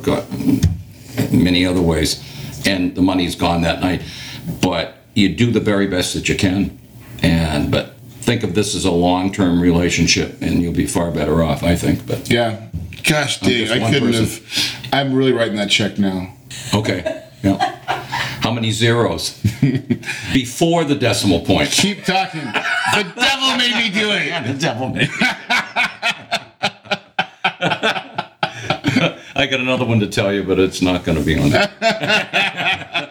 many 1.31 1.65
other 1.65 1.81
ways 1.81 2.23
and 2.65 2.95
the 2.95 3.01
money's 3.01 3.35
gone 3.35 3.61
that 3.61 3.79
night. 3.79 4.01
But 4.61 4.95
you 5.19 5.29
do 5.35 5.51
the 5.51 5.59
very 5.59 5.87
best 5.87 6.13
that 6.13 6.29
you 6.29 6.35
can 6.35 6.77
and 7.21 7.71
but 7.71 7.95
think 8.21 8.43
of 8.43 8.55
this 8.55 8.75
as 8.75 8.85
a 8.85 8.91
long-term 8.91 9.61
relationship 9.61 10.41
and 10.41 10.61
you'll 10.61 10.73
be 10.73 10.85
far 10.87 11.11
better 11.11 11.43
off 11.43 11.63
i 11.63 11.75
think 11.75 12.05
but 12.07 12.29
yeah. 12.29 12.69
Gosh 13.03 13.39
dang, 13.39 13.69
I 13.71 13.91
couldn't 13.91 14.11
person. 14.11 14.25
have. 14.25 14.93
I'm 14.93 15.13
really 15.13 15.31
writing 15.31 15.55
that 15.55 15.69
check 15.69 15.97
now. 15.97 16.33
Okay. 16.73 17.23
Yeah. 17.41 17.57
How 18.41 18.51
many 18.51 18.71
zeros? 18.71 19.41
Before 20.33 20.83
the 20.83 20.95
decimal 20.95 21.41
point. 21.41 21.71
Keep 21.71 22.03
talking. 22.05 22.41
the 22.41 23.11
devil 23.15 23.57
made 23.57 23.75
me 23.75 23.89
do 23.89 24.11
it. 24.11 24.27
Yeah, 24.27 24.43
the 24.51 24.59
devil 24.59 24.89
made. 24.89 25.09
I 29.35 29.47
got 29.49 29.59
another 29.61 29.85
one 29.85 29.99
to 30.01 30.07
tell 30.07 30.33
you, 30.33 30.43
but 30.43 30.59
it's 30.59 30.81
not 30.81 31.05
going 31.05 31.17
to 31.17 31.23
be 31.23 31.39
on 31.39 31.49
there. 31.49 33.08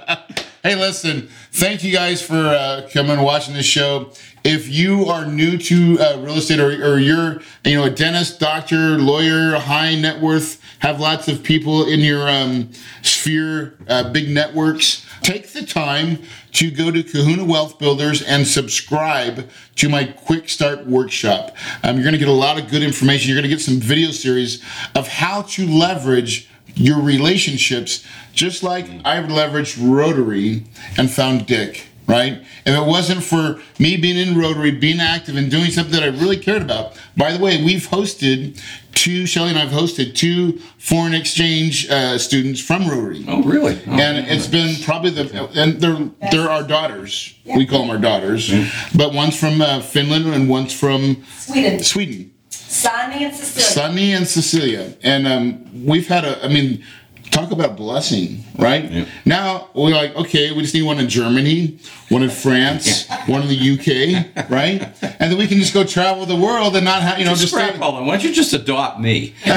Hey, 0.69 0.75
listen, 0.75 1.29
thank 1.51 1.83
you 1.83 1.95
guys 1.95 2.21
for 2.21 2.35
uh, 2.35 2.87
coming 2.93 3.13
and 3.13 3.25
watching 3.25 3.55
this 3.55 3.65
show. 3.65 4.11
If 4.45 4.69
you 4.69 5.07
are 5.07 5.25
new 5.25 5.57
to 5.57 5.99
uh, 5.99 6.19
real 6.19 6.35
estate 6.35 6.61
or, 6.61 6.69
or 6.85 6.99
you're, 6.99 7.41
you 7.65 7.79
know, 7.79 7.85
a 7.85 7.91
dentist, 7.91 8.39
doctor, 8.39 8.99
lawyer, 8.99 9.55
high 9.59 9.95
net 9.95 10.21
worth, 10.21 10.61
have 10.81 11.01
lots 11.01 11.27
of 11.27 11.43
people 11.43 11.89
in 11.89 12.01
your 12.01 12.29
um, 12.29 12.71
sphere, 13.01 13.79
uh, 13.89 14.13
big 14.13 14.29
networks, 14.29 15.07
take 15.23 15.55
the 15.55 15.65
time 15.65 16.19
to 16.53 16.71
go 16.71 16.91
to 16.91 17.03
Kahuna 17.03 17.47
Wealth 17.47 17.79
Builders 17.79 18.21
and 18.21 18.47
subscribe 18.47 19.49
to 19.77 19.89
my 19.89 20.05
Quick 20.05 20.51
Start 20.51 20.87
Workshop. 20.87 21.57
Um, 21.83 21.97
you're 21.97 22.05
going 22.05 22.13
to 22.13 22.19
get 22.19 22.29
a 22.29 22.33
lot 22.33 22.61
of 22.61 22.71
good 22.71 22.83
information. 22.83 23.31
You're 23.31 23.41
going 23.41 23.51
to 23.51 23.57
get 23.57 23.63
some 23.63 23.81
video 23.81 24.11
series 24.11 24.63
of 24.95 25.09
how 25.09 25.43
to 25.43 25.67
leverage 25.67 26.47
your 26.75 27.01
relationships, 27.01 28.05
just 28.33 28.63
like 28.63 28.87
I 29.05 29.17
leveraged 29.21 29.79
Rotary 29.81 30.65
and 30.97 31.11
found 31.11 31.47
Dick, 31.47 31.87
right? 32.07 32.41
If 32.65 32.77
it 32.79 32.87
wasn't 32.87 33.23
for 33.25 33.61
me 33.79 33.97
being 33.97 34.17
in 34.17 34.39
Rotary, 34.39 34.71
being 34.71 35.01
active, 35.01 35.37
and 35.37 35.51
doing 35.51 35.71
something 35.71 35.93
that 35.93 36.03
I 36.03 36.09
really 36.09 36.37
cared 36.39 36.63
about. 36.63 36.99
By 37.17 37.33
the 37.33 37.43
way, 37.43 37.63
we've 37.65 37.87
hosted 37.89 38.61
two, 38.93 39.27
Shelly 39.27 39.51
and 39.51 39.59
I've 39.59 39.71
hosted 39.71 40.15
two 40.15 40.59
foreign 40.79 41.15
exchange 41.15 41.89
uh, 41.89 42.19
students 42.19 42.61
from 42.61 42.89
Rotary. 42.89 43.25
Oh, 43.29 43.43
really? 43.43 43.81
Oh, 43.87 43.93
And 43.93 44.27
it's 44.29 44.47
been 44.47 44.77
probably 44.85 45.11
the 45.11 45.49
and 45.55 45.81
they're 45.81 46.11
they're 46.31 46.51
our 46.51 46.63
daughters. 46.63 47.35
We 47.45 47.67
call 47.67 47.81
them 47.83 47.91
our 47.91 47.99
daughters, 47.99 48.53
but 48.95 49.15
one's 49.15 49.39
from 49.39 49.61
uh, 49.61 49.81
Finland 49.81 50.27
and 50.27 50.49
one's 50.49 50.73
from 50.75 51.25
Sweden. 51.39 51.83
Sweden. 51.83 52.33
Sonny 52.69 53.25
and 53.25 53.35
Cecilia. 53.35 53.65
Sunny 53.67 54.13
and 54.13 54.29
Cecilia, 54.29 54.95
and 55.03 55.27
um, 55.27 55.85
we've 55.87 56.07
had 56.07 56.25
a. 56.25 56.45
I 56.45 56.49
mean, 56.49 56.85
talk 57.31 57.51
about 57.51 57.77
blessing, 57.77 58.45
right? 58.59 58.91
Yeah. 58.91 59.07
Now 59.25 59.71
we're 59.75 59.95
like, 59.95 60.15
okay, 60.17 60.53
we 60.53 60.63
just 60.63 60.75
need 60.75 60.83
one 60.83 60.99
in 60.99 61.09
Germany, 61.09 61.79
one 62.11 62.23
in 62.23 62.31
France, 62.31 63.09
one 63.27 63.43
in 63.43 63.49
the 63.49 63.57
UK, 63.57 64.51
right? 64.51 64.83
And 65.19 65.33
then 65.33 65.39
we 65.39 65.47
can 65.47 65.59
just 65.59 65.73
go 65.73 65.83
travel 65.83 66.27
the 66.27 66.37
world 66.37 66.77
and 66.77 66.85
not 66.85 67.01
have, 67.03 67.19
you 67.19 67.25
know, 67.25 67.35
just. 67.35 67.53
Scrap 67.53 67.71
stay- 67.71 67.81
all 67.81 67.97
that. 67.97 68.03
Why 68.03 68.17
don't 68.17 68.25
you 68.25 68.35
just 68.35 68.53
adopt 68.53 69.01
me? 69.01 69.35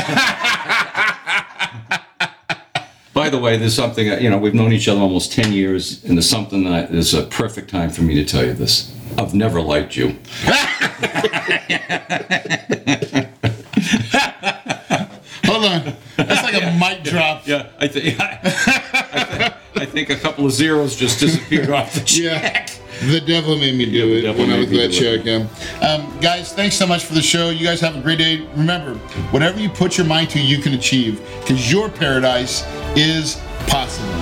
By 3.31 3.37
the 3.37 3.43
way, 3.43 3.55
there's 3.55 3.75
something, 3.75 4.07
you 4.21 4.29
know, 4.29 4.37
we've 4.37 4.53
known 4.53 4.73
each 4.73 4.89
other 4.89 4.99
almost 4.99 5.31
10 5.31 5.53
years, 5.53 6.03
and 6.03 6.17
there's 6.17 6.29
something 6.29 6.65
that 6.65 6.93
is 6.93 7.13
a 7.13 7.23
perfect 7.23 7.69
time 7.69 7.89
for 7.89 8.01
me 8.01 8.13
to 8.15 8.25
tell 8.25 8.43
you 8.43 8.51
this. 8.51 8.93
I've 9.17 9.33
never 9.33 9.61
liked 9.61 9.95
you. 9.95 10.07
Hold 15.45 15.63
on, 15.63 15.95
that's 16.17 16.43
like 16.43 16.61
a 16.61 16.77
mic 16.77 17.05
drop. 17.05 17.47
Yeah, 17.47 17.69
I 17.79 17.87
think 17.87 18.19
I, 18.19 18.35
think 18.35 19.53
I 19.77 19.85
think 19.85 20.09
a 20.09 20.17
couple 20.17 20.45
of 20.45 20.51
zeros 20.51 20.97
just 20.97 21.21
disappeared 21.21 21.69
off 21.69 21.93
the 21.93 22.01
check. 22.01 22.69
Yeah. 22.69 22.80
The 23.01 23.19
devil 23.19 23.57
made 23.57 23.75
me 23.75 23.85
do 23.85 24.13
it 24.13 24.37
when 24.37 24.51
I 24.51 24.59
was 24.59 24.69
that 24.69 24.91
check. 24.91 25.25
Yeah. 25.25 25.47
Um, 25.85 26.19
guys, 26.19 26.53
thanks 26.53 26.75
so 26.75 26.85
much 26.85 27.03
for 27.03 27.15
the 27.15 27.21
show. 27.21 27.49
You 27.49 27.65
guys 27.65 27.81
have 27.81 27.95
a 27.95 28.01
great 28.01 28.19
day. 28.19 28.45
Remember, 28.55 28.93
whatever 29.31 29.59
you 29.59 29.69
put 29.69 29.97
your 29.97 30.05
mind 30.05 30.29
to, 30.31 30.39
you 30.39 30.59
can 30.59 30.73
achieve 30.73 31.19
because 31.39 31.71
your 31.71 31.89
paradise 31.89 32.63
is 32.95 33.41
possible. 33.67 34.20